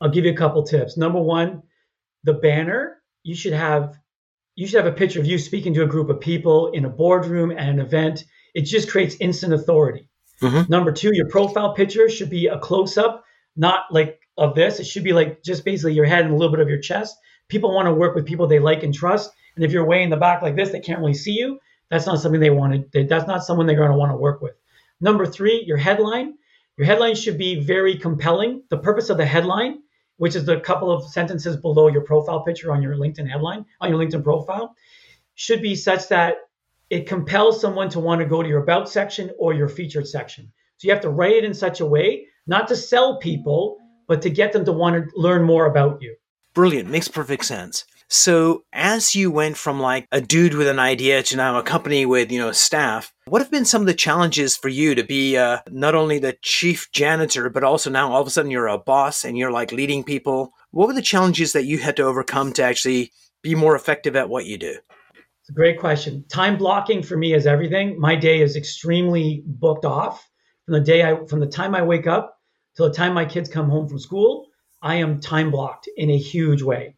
I'll 0.00 0.10
give 0.10 0.24
you 0.24 0.32
a 0.32 0.36
couple 0.36 0.62
tips. 0.62 0.96
Number 0.96 1.20
one, 1.20 1.62
the 2.22 2.34
banner, 2.34 3.02
you 3.24 3.34
should 3.34 3.52
have 3.52 3.98
you 4.54 4.66
should 4.66 4.84
have 4.84 4.92
a 4.92 4.96
picture 4.96 5.20
of 5.20 5.26
you 5.26 5.38
speaking 5.38 5.72
to 5.74 5.82
a 5.82 5.86
group 5.86 6.10
of 6.10 6.20
people 6.20 6.72
in 6.72 6.84
a 6.84 6.88
boardroom 6.88 7.52
at 7.52 7.68
an 7.68 7.78
event. 7.78 8.24
It 8.54 8.62
just 8.62 8.90
creates 8.90 9.16
instant 9.20 9.52
authority. 9.52 10.07
Mm-hmm. 10.42 10.70
Number 10.70 10.92
two, 10.92 11.10
your 11.14 11.28
profile 11.28 11.74
picture 11.74 12.08
should 12.08 12.30
be 12.30 12.46
a 12.46 12.58
close 12.58 12.96
up, 12.96 13.24
not 13.56 13.84
like 13.90 14.20
of 14.36 14.54
this. 14.54 14.78
It 14.78 14.84
should 14.84 15.04
be 15.04 15.12
like 15.12 15.42
just 15.42 15.64
basically 15.64 15.94
your 15.94 16.04
head 16.04 16.24
and 16.24 16.32
a 16.32 16.36
little 16.36 16.52
bit 16.52 16.60
of 16.60 16.68
your 16.68 16.80
chest. 16.80 17.16
People 17.48 17.74
want 17.74 17.86
to 17.86 17.94
work 17.94 18.14
with 18.14 18.26
people 18.26 18.46
they 18.46 18.60
like 18.60 18.82
and 18.82 18.94
trust. 18.94 19.30
And 19.56 19.64
if 19.64 19.72
you're 19.72 19.84
way 19.84 20.02
in 20.02 20.10
the 20.10 20.16
back 20.16 20.42
like 20.42 20.54
this, 20.54 20.70
they 20.70 20.80
can't 20.80 21.00
really 21.00 21.14
see 21.14 21.32
you. 21.32 21.58
That's 21.90 22.06
not 22.06 22.20
something 22.20 22.40
they 22.40 22.50
want 22.50 22.92
to. 22.92 23.04
That's 23.04 23.26
not 23.26 23.44
someone 23.44 23.66
they're 23.66 23.76
going 23.76 23.90
to 23.90 23.96
want 23.96 24.12
to 24.12 24.16
work 24.16 24.40
with. 24.40 24.54
Number 25.00 25.26
three, 25.26 25.64
your 25.66 25.76
headline. 25.78 26.34
Your 26.76 26.86
headline 26.86 27.16
should 27.16 27.38
be 27.38 27.60
very 27.60 27.96
compelling. 27.96 28.62
The 28.68 28.78
purpose 28.78 29.10
of 29.10 29.16
the 29.16 29.26
headline, 29.26 29.80
which 30.18 30.36
is 30.36 30.44
the 30.44 30.60
couple 30.60 30.92
of 30.92 31.10
sentences 31.10 31.56
below 31.56 31.88
your 31.88 32.02
profile 32.02 32.44
picture 32.44 32.70
on 32.72 32.82
your 32.82 32.94
LinkedIn 32.94 33.28
headline, 33.28 33.64
on 33.80 33.90
your 33.90 33.98
LinkedIn 33.98 34.22
profile, 34.22 34.76
should 35.34 35.62
be 35.62 35.74
such 35.74 36.08
that 36.08 36.36
it 36.90 37.06
compels 37.06 37.60
someone 37.60 37.88
to 37.90 38.00
want 38.00 38.20
to 38.20 38.26
go 38.26 38.42
to 38.42 38.48
your 38.48 38.62
about 38.62 38.88
section 38.88 39.30
or 39.38 39.52
your 39.52 39.68
featured 39.68 40.06
section. 40.06 40.50
So 40.78 40.86
you 40.86 40.92
have 40.92 41.02
to 41.02 41.10
write 41.10 41.34
it 41.34 41.44
in 41.44 41.54
such 41.54 41.80
a 41.80 41.86
way, 41.86 42.26
not 42.46 42.68
to 42.68 42.76
sell 42.76 43.18
people, 43.18 43.76
but 44.06 44.22
to 44.22 44.30
get 44.30 44.52
them 44.52 44.64
to 44.64 44.72
want 44.72 44.96
to 44.96 45.10
learn 45.20 45.42
more 45.42 45.66
about 45.66 46.00
you. 46.00 46.16
Brilliant. 46.54 46.88
Makes 46.88 47.08
perfect 47.08 47.44
sense. 47.44 47.84
So 48.10 48.64
as 48.72 49.14
you 49.14 49.30
went 49.30 49.58
from 49.58 49.80
like 49.80 50.08
a 50.10 50.20
dude 50.22 50.54
with 50.54 50.66
an 50.66 50.78
idea 50.78 51.22
to 51.24 51.36
now 51.36 51.58
a 51.58 51.62
company 51.62 52.06
with, 52.06 52.32
you 52.32 52.40
know, 52.40 52.52
staff, 52.52 53.12
what 53.26 53.42
have 53.42 53.50
been 53.50 53.66
some 53.66 53.82
of 53.82 53.86
the 53.86 53.92
challenges 53.92 54.56
for 54.56 54.70
you 54.70 54.94
to 54.94 55.04
be 55.04 55.36
uh, 55.36 55.58
not 55.70 55.94
only 55.94 56.18
the 56.18 56.38
chief 56.40 56.90
janitor, 56.90 57.50
but 57.50 57.64
also 57.64 57.90
now 57.90 58.10
all 58.10 58.22
of 58.22 58.26
a 58.26 58.30
sudden 58.30 58.50
you're 58.50 58.66
a 58.66 58.78
boss 58.78 59.26
and 59.26 59.36
you're 59.36 59.52
like 59.52 59.72
leading 59.72 60.04
people? 60.04 60.54
What 60.70 60.88
were 60.88 60.94
the 60.94 61.02
challenges 61.02 61.52
that 61.52 61.66
you 61.66 61.78
had 61.78 61.96
to 61.96 62.04
overcome 62.04 62.54
to 62.54 62.62
actually 62.62 63.12
be 63.42 63.54
more 63.54 63.76
effective 63.76 64.16
at 64.16 64.30
what 64.30 64.46
you 64.46 64.56
do? 64.56 64.78
Great 65.54 65.78
question. 65.78 66.24
Time 66.28 66.58
blocking 66.58 67.02
for 67.02 67.16
me 67.16 67.34
is 67.34 67.46
everything. 67.46 67.98
My 67.98 68.14
day 68.14 68.42
is 68.42 68.56
extremely 68.56 69.42
booked 69.46 69.84
off 69.84 70.28
from 70.66 70.74
the 70.74 70.80
day 70.80 71.02
I 71.02 71.24
from 71.26 71.40
the 71.40 71.46
time 71.46 71.74
I 71.74 71.82
wake 71.82 72.06
up 72.06 72.38
till 72.76 72.88
the 72.88 72.94
time 72.94 73.14
my 73.14 73.24
kids 73.24 73.48
come 73.48 73.70
home 73.70 73.88
from 73.88 73.98
school. 73.98 74.48
I 74.82 74.96
am 74.96 75.20
time 75.20 75.50
blocked 75.50 75.88
in 75.96 76.10
a 76.10 76.18
huge 76.18 76.62
way. 76.62 76.96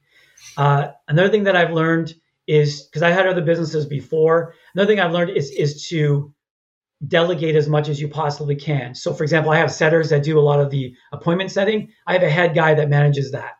Uh, 0.56 0.88
another 1.08 1.28
thing 1.28 1.44
that 1.44 1.54
I've 1.54 1.72
learned 1.72 2.14
is 2.46 2.82
because 2.82 3.02
I 3.02 3.10
had 3.10 3.26
other 3.26 3.42
businesses 3.42 3.86
before. 3.86 4.54
Another 4.74 4.88
thing 4.88 5.00
I've 5.00 5.12
learned 5.12 5.30
is 5.30 5.50
is 5.52 5.86
to 5.88 6.34
delegate 7.06 7.56
as 7.56 7.68
much 7.68 7.88
as 7.88 8.00
you 8.00 8.08
possibly 8.08 8.56
can. 8.56 8.94
So, 8.94 9.14
for 9.14 9.22
example, 9.22 9.52
I 9.52 9.56
have 9.56 9.72
setters 9.72 10.10
that 10.10 10.24
do 10.24 10.38
a 10.38 10.42
lot 10.42 10.60
of 10.60 10.70
the 10.70 10.94
appointment 11.12 11.50
setting. 11.52 11.88
I 12.06 12.12
have 12.12 12.22
a 12.22 12.28
head 12.28 12.54
guy 12.54 12.74
that 12.74 12.90
manages 12.90 13.30
that. 13.30 13.52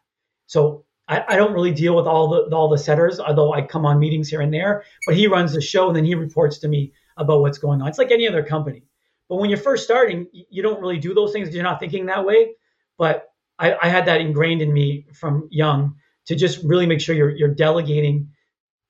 So 0.46 0.85
I, 1.11 1.25
I, 1.35 1.37
don't 1.37 1.53
really 1.53 1.73
deal 1.73 1.96
with 1.96 2.07
all 2.07 2.29
the 2.29 2.55
all 2.55 2.68
the 2.68 2.79
setters, 2.79 3.18
although 3.18 3.53
I 3.53 3.62
come 3.62 3.85
on 3.85 3.99
meetings 3.99 4.29
here 4.29 4.40
and 4.40 4.55
there. 4.55 4.85
But 5.07 5.16
he 5.16 5.27
runs 5.27 5.53
the 5.53 5.61
show, 5.61 5.88
and 5.88 5.96
then 5.96 6.05
he 6.05 6.14
reports 6.14 6.59
to 6.59 6.68
me 6.68 6.92
about 7.16 7.40
what's 7.40 7.59
going 7.59 7.83
on. 7.83 7.88
It's 7.88 7.99
like 7.99 8.12
any 8.12 8.29
other 8.29 8.44
company. 8.44 8.85
But 9.29 9.37
when 9.37 9.51
you're 9.51 9.59
first 9.59 9.85
starting, 9.85 10.29
you 10.33 10.62
don't 10.62 10.81
really 10.81 10.99
do 10.99 11.12
those 11.12 11.33
things 11.33 11.53
you're 11.55 11.64
not 11.64 11.81
thinking 11.81 12.07
that 12.07 12.25
way. 12.25 12.55
But 12.96 13.33
I, 13.59 13.77
I, 13.83 13.88
had 13.88 14.07
that 14.07 14.20
ingrained 14.20 14.62
in 14.62 14.73
me 14.73 15.07
from 15.12 15.49
young 15.51 15.96
to 16.27 16.35
just 16.35 16.62
really 16.64 16.87
make 16.87 17.01
sure 17.01 17.14
you're 17.14 17.31
you're 17.31 17.55
delegating. 17.55 18.31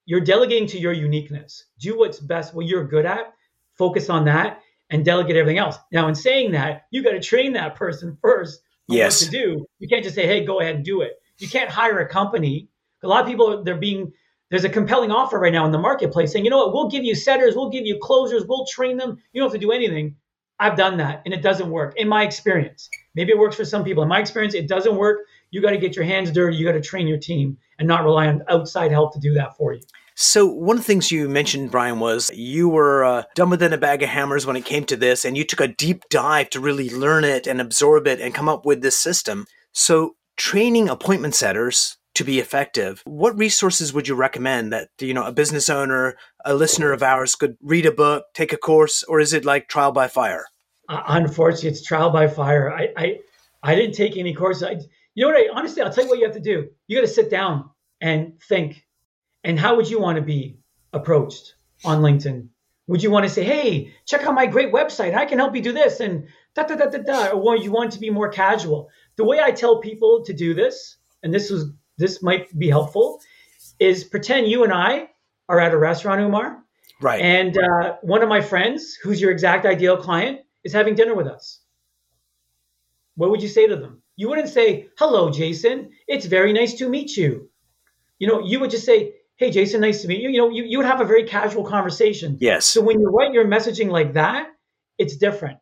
You're 0.04 0.20
delegating 0.20 0.68
to 0.68 0.78
your 0.78 0.92
uniqueness. 0.92 1.64
Do 1.78 1.98
what's 1.98 2.20
best, 2.20 2.54
what 2.54 2.66
you're 2.66 2.87
good 2.87 3.06
at. 3.06 3.33
Focus 3.78 4.11
on 4.11 4.26
that, 4.26 4.61
and 4.90 5.04
delegate 5.04 5.37
everything 5.37 5.59
else. 5.59 5.76
Now, 5.90 6.09
in 6.09 6.14
saying 6.14 6.52
that, 6.52 6.87
you 6.90 7.02
got 7.02 7.12
to 7.12 7.20
train 7.20 7.54
that 7.54 7.76
person 7.76 8.18
first 8.20 8.61
yes. 8.88 9.22
what 9.22 9.30
to 9.30 9.30
do. 9.30 9.66
You 9.78 9.88
can't 9.88 10.04
just 10.04 10.16
say, 10.16 10.26
"Hey, 10.26 10.44
go 10.44 10.61
ahead 10.61 10.74
and 10.74 10.85
do 10.85 11.00
it." 11.00 11.20
You 11.40 11.48
can't 11.48 11.70
hire 11.70 11.98
a 11.98 12.09
company. 12.09 12.68
A 13.03 13.09
lot 13.09 13.22
of 13.22 13.26
people 13.26 13.62
they're 13.64 13.76
being 13.76 14.12
there's 14.50 14.64
a 14.64 14.68
compelling 14.68 15.11
offer 15.11 15.38
right 15.38 15.53
now 15.53 15.64
in 15.64 15.72
the 15.72 15.79
marketplace 15.79 16.33
saying, 16.33 16.44
you 16.44 16.50
know 16.50 16.59
what, 16.59 16.72
we'll 16.72 16.88
give 16.88 17.05
you 17.05 17.14
setters, 17.14 17.55
we'll 17.55 17.70
give 17.70 17.87
you 17.87 17.98
closers, 18.03 18.44
we'll 18.48 18.66
train 18.66 18.96
them. 18.96 19.18
You 19.33 19.40
don't 19.40 19.50
have 19.50 19.61
to 19.61 19.64
do 19.64 19.70
anything. 19.70 20.16
I've 20.59 20.76
done 20.76 20.98
that 20.98 21.22
and 21.24 21.33
it 21.33 21.40
doesn't 21.40 21.70
work 21.70 21.94
in 21.96 22.09
my 22.09 22.24
experience. 22.24 22.90
Maybe 23.14 23.33
it 23.33 23.38
works 23.38 23.57
for 23.57 23.64
some 23.64 23.85
people. 23.85 24.03
In 24.03 24.09
my 24.09 24.20
experience, 24.20 24.55
it 24.55 24.68
doesn't 24.68 24.96
work. 24.96 25.20
You 25.50 25.62
got 25.62 25.70
to 25.70 25.79
get 25.79 25.96
your 25.96 26.05
hands 26.05 26.31
dirty. 26.31 26.57
You 26.57 26.66
got 26.66 26.72
to 26.72 26.81
train 26.81 27.07
your 27.07 27.18
team 27.18 27.57
and 27.79 27.88
not 27.88 28.05
rely 28.05 28.26
on 28.26 28.42
outside 28.48 28.92
help 28.92 29.14
to 29.14 29.20
do 29.20 29.33
that 29.35 29.57
for 29.57 29.72
you. 29.72 29.81
So, 30.22 30.44
one 30.44 30.76
of 30.76 30.83
the 30.83 30.87
things 30.87 31.11
you 31.11 31.31
mentioned, 31.31 31.70
Brian, 31.70 31.98
was 31.98 32.31
you 32.35 32.68
were 32.68 33.05
uh, 33.05 33.22
dumber 33.35 33.57
than 33.57 33.72
a 33.72 33.79
bag 33.79 34.03
of 34.03 34.11
hammers 34.11 34.44
when 34.44 34.55
it 34.55 34.66
came 34.66 34.85
to 34.85 34.96
this, 34.96 35.24
and 35.24 35.35
you 35.35 35.44
took 35.44 35.61
a 35.61 35.68
deep 35.68 36.03
dive 36.11 36.50
to 36.50 36.61
really 36.61 36.90
learn 36.90 37.24
it 37.24 37.46
and 37.46 37.59
absorb 37.59 38.07
it 38.07 38.20
and 38.20 38.35
come 38.35 38.46
up 38.46 38.66
with 38.66 38.83
this 38.83 38.98
system. 38.98 39.46
So, 39.72 40.16
training 40.37 40.88
appointment 40.88 41.35
setters 41.35 41.99
to 42.14 42.25
be 42.25 42.38
effective, 42.38 43.03
what 43.05 43.38
resources 43.38 43.93
would 43.93 44.09
you 44.09 44.14
recommend 44.14 44.73
that 44.73 44.88
you 45.01 45.14
know 45.14 45.25
a 45.25 45.33
business 45.33 45.69
owner, 45.71 46.16
a 46.45 46.55
listener 46.55 46.93
of 46.93 47.03
ours 47.03 47.35
could 47.35 47.57
read 47.62 47.87
a 47.87 47.93
book, 47.93 48.25
take 48.35 48.53
a 48.53 48.57
course, 48.57 49.03
or 49.05 49.21
is 49.21 49.33
it 49.33 49.45
like 49.45 49.69
trial 49.69 49.93
by 49.93 50.09
fire? 50.09 50.47
Uh, 50.88 51.03
unfortunately, 51.09 51.71
it's 51.71 51.83
trial 51.83 52.11
by 52.11 52.27
fire. 52.27 52.73
I, 52.73 52.88
I 52.97 53.19
I 53.62 53.75
didn't 53.75 53.95
take 53.95 54.16
any 54.16 54.35
courses. 54.35 54.62
I, 54.64 54.81
you 55.14 55.25
know 55.25 55.29
what? 55.29 55.37
I, 55.37 55.49
honestly, 55.55 55.83
I'll 55.83 55.93
tell 55.93 56.05
you 56.05 56.11
what 56.11 56.19
you 56.19 56.25
have 56.25 56.35
to 56.35 56.40
do. 56.40 56.69
You 56.88 56.97
got 56.97 57.07
to 57.07 57.12
sit 57.12 57.31
down 57.31 57.71
and 58.01 58.40
think. 58.49 58.87
And 59.45 59.59
how 59.59 59.77
would 59.77 59.88
you 59.88 60.01
want 60.01 60.16
to 60.16 60.23
be 60.23 60.59
approached 60.93 61.55
on 61.85 62.03
LinkedIn? 62.03 62.49
Would 62.88 63.03
you 63.03 63.11
want 63.11 63.25
to 63.25 63.31
say, 63.31 63.45
"Hey, 63.45 63.95
check 64.05 64.25
out 64.25 64.35
my 64.35 64.47
great 64.47 64.73
website. 64.73 65.14
I 65.14 65.27
can 65.27 65.38
help 65.38 65.55
you 65.55 65.62
do 65.62 65.73
this," 65.73 66.01
and 66.01 66.27
da 66.55 66.64
da 66.64 66.75
da 66.75 66.87
da 66.87 66.99
da, 66.99 67.29
or 67.29 67.40
would 67.40 67.62
you 67.62 67.71
want 67.71 67.93
to 67.93 68.01
be 68.01 68.11
more 68.11 68.29
casual? 68.29 68.90
The 69.16 69.25
way 69.25 69.40
I 69.40 69.51
tell 69.51 69.81
people 69.81 70.25
to 70.25 70.33
do 70.33 70.55
this, 70.55 70.96
and 71.23 71.33
this 71.33 71.51
was 71.51 71.66
this 71.99 72.23
might 72.23 72.57
be 72.59 72.68
helpful, 72.68 73.20
is 73.79 74.05
pretend 74.05 74.49
you 74.49 74.64
and 74.64 74.73
I 74.73 75.11
are 75.49 75.61
at 75.61 75.73
a 75.73 75.79
restaurant, 75.79 76.20
Umar. 76.20 76.62
Right. 77.01 77.20
And 77.20 77.59
uh, 77.59 77.96
one 78.03 78.23
of 78.23 78.29
my 78.29 78.40
friends, 78.40 78.94
who's 79.03 79.20
your 79.20 79.31
exact 79.31 79.66
ideal 79.66 79.96
client, 79.96 80.40
is 80.64 80.73
having 80.73 80.94
dinner 80.94 81.14
with 81.14 81.27
us. 81.27 81.61
What 83.16 83.31
would 83.31 83.42
you 83.42 83.49
say 83.49 83.66
to 83.66 83.77
them? 83.77 84.03
You 84.16 84.29
wouldn't 84.29 84.49
say, 84.49 84.88
"Hello, 84.99 85.31
Jason. 85.31 85.90
It's 86.07 86.27
very 86.27 86.53
nice 86.53 86.75
to 86.75 86.88
meet 86.88 87.16
you." 87.16 87.51
You 88.18 88.29
know, 88.29 88.40
you 88.40 88.61
would 88.61 88.70
just 88.70 88.85
say, 88.85 89.14
"Hey, 89.37 89.51
Jason, 89.51 89.81
nice 89.81 90.03
to 90.03 90.09
meet 90.09 90.20
you." 90.20 90.29
You 90.31 90.38
know, 90.38 90.51
you, 90.51 90.64
you 90.64 90.79
would 90.79 90.87
have 90.87 91.01
a 91.01 91.07
very 91.07 91.25
casual 91.25 91.64
conversation. 91.64 92.37
Yes. 92.40 92.66
So 92.66 92.83
when 92.83 93.01
you 93.01 93.09
write 93.09 93.33
your 93.33 93.46
messaging 93.46 93.88
like 93.88 94.12
that, 94.14 94.49
it's 94.99 95.16
different. 95.16 95.59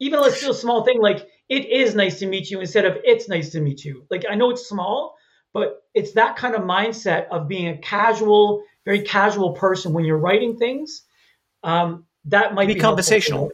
Even 0.00 0.20
let's 0.20 0.40
do 0.40 0.50
a 0.50 0.54
small 0.54 0.84
thing 0.84 1.00
like 1.00 1.26
"It 1.48 1.66
is 1.66 1.94
nice 1.94 2.18
to 2.20 2.26
meet 2.26 2.50
you" 2.50 2.60
instead 2.60 2.84
of 2.84 2.98
"It's 3.04 3.28
nice 3.28 3.50
to 3.50 3.60
meet 3.60 3.84
you." 3.84 4.06
Like 4.10 4.24
I 4.28 4.34
know 4.34 4.50
it's 4.50 4.68
small, 4.68 5.16
but 5.52 5.82
it's 5.94 6.12
that 6.12 6.36
kind 6.36 6.54
of 6.54 6.62
mindset 6.62 7.28
of 7.28 7.48
being 7.48 7.68
a 7.68 7.78
casual, 7.78 8.62
very 8.84 9.02
casual 9.02 9.52
person 9.52 9.92
when 9.92 10.04
you're 10.04 10.18
writing 10.18 10.56
things. 10.56 11.02
Um, 11.62 12.06
that 12.26 12.54
might 12.54 12.68
be, 12.68 12.74
be 12.74 12.80
conversational. 12.80 13.52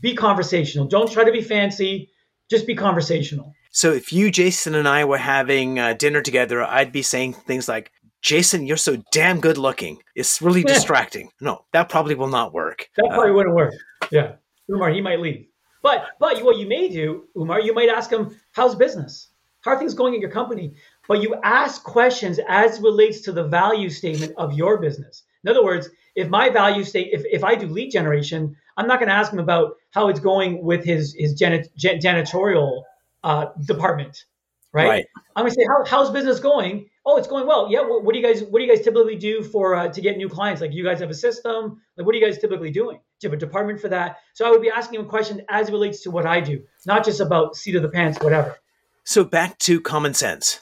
Be 0.00 0.14
conversational. 0.14 0.86
Don't 0.86 1.10
try 1.10 1.24
to 1.24 1.32
be 1.32 1.40
fancy. 1.40 2.10
Just 2.50 2.66
be 2.66 2.74
conversational. 2.74 3.54
So 3.70 3.92
if 3.92 4.12
you, 4.12 4.30
Jason, 4.30 4.74
and 4.74 4.86
I 4.86 5.04
were 5.04 5.18
having 5.18 5.78
uh, 5.78 5.94
dinner 5.94 6.20
together, 6.20 6.62
I'd 6.62 6.92
be 6.92 7.02
saying 7.02 7.32
things 7.32 7.68
like, 7.68 7.90
Jason, 8.22 8.66
you're 8.66 8.76
so 8.76 9.02
damn 9.12 9.40
good 9.40 9.58
looking. 9.58 9.98
It's 10.14 10.40
really 10.40 10.60
yeah. 10.60 10.74
distracting. 10.74 11.30
No, 11.40 11.64
that 11.72 11.88
probably 11.88 12.14
will 12.14 12.28
not 12.28 12.52
work. 12.52 12.88
That 12.96 13.08
probably 13.08 13.30
uh, 13.30 13.34
wouldn't 13.34 13.54
work. 13.54 13.74
Yeah. 14.10 14.36
Umar, 14.70 14.90
he 14.90 15.00
might 15.00 15.20
leave. 15.20 15.46
But 15.84 16.06
but 16.18 16.42
what 16.42 16.56
you 16.56 16.66
may 16.66 16.88
do, 16.88 17.24
Umar, 17.36 17.60
you 17.60 17.74
might 17.74 17.90
ask 17.90 18.10
him, 18.10 18.34
how's 18.52 18.74
business? 18.74 19.28
How 19.60 19.72
are 19.72 19.78
things 19.78 19.92
going 19.92 20.14
at 20.14 20.20
your 20.20 20.30
company? 20.30 20.74
But 21.06 21.20
you 21.20 21.36
ask 21.44 21.84
questions 21.84 22.40
as 22.48 22.80
relates 22.80 23.20
to 23.22 23.32
the 23.32 23.44
value 23.44 23.90
statement 23.90 24.32
of 24.38 24.54
your 24.54 24.78
business. 24.78 25.24
In 25.44 25.50
other 25.50 25.62
words, 25.62 25.90
if 26.16 26.30
my 26.30 26.48
value 26.48 26.84
state, 26.84 27.10
if, 27.12 27.22
if 27.26 27.44
I 27.44 27.54
do 27.54 27.66
lead 27.66 27.90
generation, 27.90 28.56
I'm 28.78 28.86
not 28.86 28.98
going 28.98 29.10
to 29.10 29.14
ask 29.14 29.30
him 29.30 29.40
about 29.40 29.76
how 29.90 30.08
it's 30.08 30.20
going 30.20 30.64
with 30.64 30.84
his 30.84 31.14
his 31.18 31.38
janitorial 31.38 32.82
uh, 33.22 33.46
department, 33.66 34.24
right? 34.72 34.88
right? 34.88 35.06
I'm 35.36 35.42
going 35.42 35.52
to 35.52 35.54
say, 35.54 35.66
how, 35.66 35.84
how's 35.84 36.10
business 36.10 36.40
going? 36.40 36.88
Oh, 37.06 37.16
it's 37.18 37.28
going 37.28 37.46
well. 37.46 37.70
Yeah. 37.70 37.80
What, 37.80 38.04
what, 38.04 38.14
do 38.14 38.18
you 38.18 38.26
guys 38.26 38.42
What 38.42 38.60
do 38.60 38.64
you 38.64 38.74
guys 38.74 38.82
typically 38.82 39.16
do 39.16 39.42
for 39.42 39.74
uh, 39.74 39.88
to 39.88 40.00
get 40.00 40.16
new 40.16 40.28
clients? 40.28 40.60
Like, 40.60 40.72
you 40.72 40.84
guys 40.84 41.00
have 41.00 41.10
a 41.10 41.14
system. 41.14 41.80
Like, 41.96 42.06
what 42.06 42.14
are 42.14 42.18
you 42.18 42.24
guys 42.24 42.38
typically 42.38 42.70
doing? 42.70 42.96
Do 43.20 43.26
you 43.26 43.30
have 43.30 43.36
a 43.36 43.40
department 43.40 43.80
for 43.80 43.88
that? 43.88 44.18
So 44.32 44.46
I 44.46 44.50
would 44.50 44.62
be 44.62 44.70
asking 44.70 45.00
him 45.00 45.06
a 45.06 45.08
question 45.08 45.42
as 45.48 45.68
it 45.68 45.72
relates 45.72 46.02
to 46.02 46.10
what 46.10 46.26
I 46.26 46.40
do, 46.40 46.62
not 46.86 47.04
just 47.04 47.20
about 47.20 47.56
seat 47.56 47.76
of 47.76 47.82
the 47.82 47.88
pants, 47.88 48.18
whatever. 48.20 48.56
So 49.04 49.24
back 49.24 49.58
to 49.60 49.80
common 49.80 50.14
sense. 50.14 50.60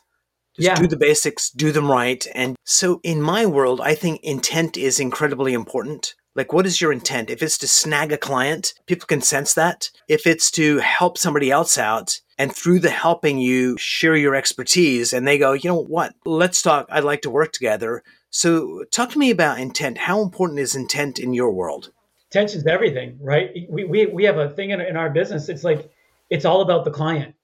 Just 0.56 0.66
yeah. 0.66 0.74
do 0.74 0.86
the 0.86 0.96
basics, 0.96 1.50
do 1.50 1.72
them 1.72 1.90
right. 1.90 2.26
And 2.34 2.56
so 2.64 3.00
in 3.02 3.22
my 3.22 3.46
world, 3.46 3.80
I 3.80 3.94
think 3.94 4.20
intent 4.22 4.76
is 4.76 5.00
incredibly 5.00 5.54
important. 5.54 6.14
Like, 6.34 6.52
what 6.52 6.66
is 6.66 6.80
your 6.80 6.92
intent? 6.92 7.28
If 7.28 7.42
it's 7.42 7.58
to 7.58 7.68
snag 7.68 8.10
a 8.10 8.16
client, 8.16 8.72
people 8.86 9.06
can 9.06 9.20
sense 9.20 9.52
that. 9.54 9.90
If 10.08 10.26
it's 10.26 10.50
to 10.52 10.78
help 10.78 11.18
somebody 11.18 11.50
else 11.50 11.76
out, 11.76 12.20
and 12.38 12.54
through 12.54 12.80
the 12.80 12.90
helping 12.90 13.38
you 13.38 13.76
share 13.76 14.16
your 14.16 14.34
expertise, 14.34 15.12
and 15.12 15.28
they 15.28 15.36
go, 15.36 15.52
you 15.52 15.68
know 15.68 15.82
what, 15.82 16.14
let's 16.24 16.62
talk. 16.62 16.86
I'd 16.90 17.04
like 17.04 17.22
to 17.22 17.30
work 17.30 17.52
together. 17.52 18.02
So, 18.30 18.84
talk 18.90 19.10
to 19.10 19.18
me 19.18 19.30
about 19.30 19.60
intent. 19.60 19.98
How 19.98 20.22
important 20.22 20.58
is 20.58 20.74
intent 20.74 21.18
in 21.18 21.34
your 21.34 21.52
world? 21.52 21.92
Intent 22.30 22.54
is 22.54 22.66
everything, 22.66 23.18
right? 23.20 23.50
We, 23.68 23.84
we, 23.84 24.06
we 24.06 24.24
have 24.24 24.38
a 24.38 24.48
thing 24.48 24.70
in, 24.70 24.80
in 24.80 24.96
our 24.96 25.10
business. 25.10 25.50
It's 25.50 25.64
like, 25.64 25.92
it's 26.30 26.46
all 26.46 26.62
about 26.62 26.86
the 26.86 26.90
client. 26.90 27.34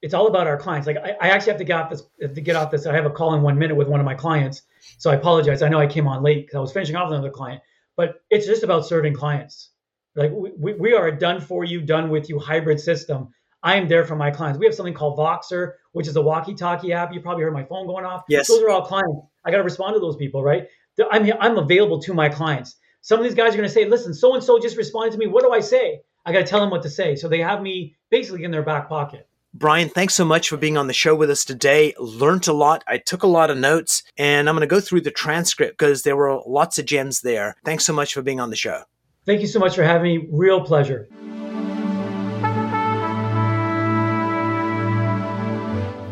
It's 0.00 0.14
all 0.14 0.26
about 0.26 0.46
our 0.46 0.56
clients. 0.56 0.86
Like, 0.86 0.96
I, 0.96 1.16
I 1.20 1.28
actually 1.28 1.52
have 1.52 1.58
to 1.58 1.64
get 1.64 1.78
off 1.78 1.90
this, 1.90 2.02
to 2.20 2.40
get 2.40 2.56
off 2.56 2.70
this. 2.70 2.86
I 2.86 2.94
have 2.94 3.04
a 3.04 3.10
call 3.10 3.34
in 3.34 3.42
one 3.42 3.58
minute 3.58 3.76
with 3.76 3.88
one 3.88 4.00
of 4.00 4.06
my 4.06 4.14
clients. 4.14 4.62
So, 4.96 5.10
I 5.10 5.16
apologize. 5.16 5.60
I 5.60 5.68
know 5.68 5.78
I 5.78 5.86
came 5.86 6.08
on 6.08 6.22
late 6.22 6.46
because 6.46 6.56
I 6.56 6.60
was 6.60 6.72
finishing 6.72 6.96
off 6.96 7.12
another 7.12 7.30
client 7.30 7.60
but 7.98 8.22
it's 8.30 8.46
just 8.46 8.62
about 8.62 8.86
serving 8.86 9.12
clients. 9.12 9.70
Like 10.14 10.30
we, 10.32 10.72
we 10.74 10.94
are 10.94 11.08
a 11.08 11.18
done 11.18 11.40
for 11.40 11.64
you, 11.64 11.82
done 11.82 12.08
with 12.08 12.30
you 12.30 12.38
hybrid 12.38 12.80
system. 12.80 13.28
I 13.62 13.74
am 13.74 13.88
there 13.88 14.04
for 14.04 14.14
my 14.14 14.30
clients. 14.30 14.58
We 14.58 14.66
have 14.66 14.74
something 14.74 14.94
called 14.94 15.18
Voxer, 15.18 15.72
which 15.92 16.06
is 16.06 16.14
a 16.14 16.22
walkie-talkie 16.22 16.92
app. 16.92 17.12
You 17.12 17.20
probably 17.20 17.42
heard 17.42 17.52
my 17.52 17.64
phone 17.64 17.88
going 17.88 18.04
off. 18.04 18.22
Yes, 18.28 18.46
those 18.46 18.62
are 18.62 18.70
all 18.70 18.86
clients. 18.86 19.20
I 19.44 19.50
got 19.50 19.58
to 19.58 19.64
respond 19.64 19.94
to 19.94 20.00
those 20.00 20.16
people, 20.16 20.42
right? 20.44 20.68
I'm 21.10 21.30
I'm 21.40 21.58
available 21.58 22.00
to 22.02 22.14
my 22.14 22.28
clients. 22.28 22.76
Some 23.02 23.18
of 23.18 23.24
these 23.24 23.34
guys 23.34 23.52
are 23.52 23.56
going 23.56 23.68
to 23.68 23.74
say, 23.74 23.84
"Listen, 23.84 24.14
so 24.14 24.34
and 24.34 24.42
so 24.42 24.60
just 24.60 24.76
responded 24.76 25.12
to 25.12 25.18
me. 25.18 25.26
What 25.26 25.42
do 25.42 25.52
I 25.52 25.60
say?" 25.60 26.00
I 26.24 26.32
got 26.32 26.40
to 26.40 26.46
tell 26.46 26.60
them 26.60 26.70
what 26.70 26.82
to 26.82 26.90
say. 26.90 27.16
So 27.16 27.28
they 27.28 27.40
have 27.40 27.62
me 27.62 27.96
basically 28.10 28.44
in 28.44 28.50
their 28.50 28.62
back 28.62 28.88
pocket. 28.88 29.27
Brian, 29.58 29.88
thanks 29.88 30.14
so 30.14 30.24
much 30.24 30.48
for 30.48 30.56
being 30.56 30.76
on 30.76 30.86
the 30.86 30.92
show 30.92 31.16
with 31.16 31.28
us 31.28 31.44
today. 31.44 31.92
Learned 31.98 32.46
a 32.46 32.52
lot. 32.52 32.84
I 32.86 32.96
took 32.96 33.24
a 33.24 33.26
lot 33.26 33.50
of 33.50 33.58
notes, 33.58 34.04
and 34.16 34.48
I'm 34.48 34.54
going 34.54 34.60
to 34.60 34.72
go 34.72 34.78
through 34.78 35.00
the 35.00 35.10
transcript 35.10 35.76
because 35.76 36.04
there 36.04 36.14
were 36.14 36.40
lots 36.46 36.78
of 36.78 36.86
gems 36.86 37.22
there. 37.22 37.56
Thanks 37.64 37.84
so 37.84 37.92
much 37.92 38.14
for 38.14 38.22
being 38.22 38.38
on 38.38 38.50
the 38.50 38.56
show. 38.56 38.84
Thank 39.26 39.40
you 39.40 39.48
so 39.48 39.58
much 39.58 39.74
for 39.74 39.82
having 39.82 40.20
me. 40.20 40.28
Real 40.30 40.60
pleasure. 40.60 41.08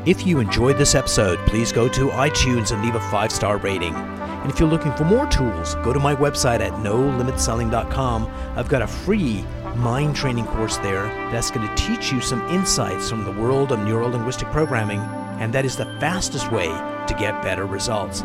If 0.07 0.27
you 0.27 0.41
enjoyed 0.41 0.77
this 0.77 0.97
episode, 0.97 1.39
please 1.47 1.71
go 1.71 1.89
to 1.89 2.09
iTunes 2.09 2.73
and 2.73 2.83
leave 2.83 2.97
a 2.97 3.11
five 3.13 3.31
star 3.31 3.59
rating. 3.59 3.95
And 3.95 4.51
if 4.51 4.59
you're 4.59 4.69
looking 4.69 4.93
for 4.95 5.05
more 5.05 5.27
tools, 5.29 5.77
go 5.77 5.93
to 5.93 6.01
my 6.01 6.17
website 6.17 6.59
at 6.59 6.73
nolimitselling.com. 6.73 8.27
I've 8.57 8.69
got 8.69 8.83
a 8.83 8.89
free 8.89 9.45
mind 9.79 10.17
training 10.17 10.47
course 10.47 10.77
there 10.79 11.05
that's 11.31 11.51
going 11.51 11.67
to 11.67 11.75
teach 11.75 12.13
you 12.13 12.21
some 12.21 12.47
insights 12.49 13.09
from 13.11 13.25
the 13.25 13.33
world 13.33 13.73
of 13.73 13.79
neuro 13.81 14.09
linguistic 14.09 14.49
programming, 14.49 15.01
and 15.41 15.53
that 15.53 15.65
is 15.65 15.77
the 15.77 15.87
fastest 16.01 16.51
way 16.51 16.69
to 16.69 17.17
get 17.19 17.43
better 17.43 17.67
results. 17.67 18.23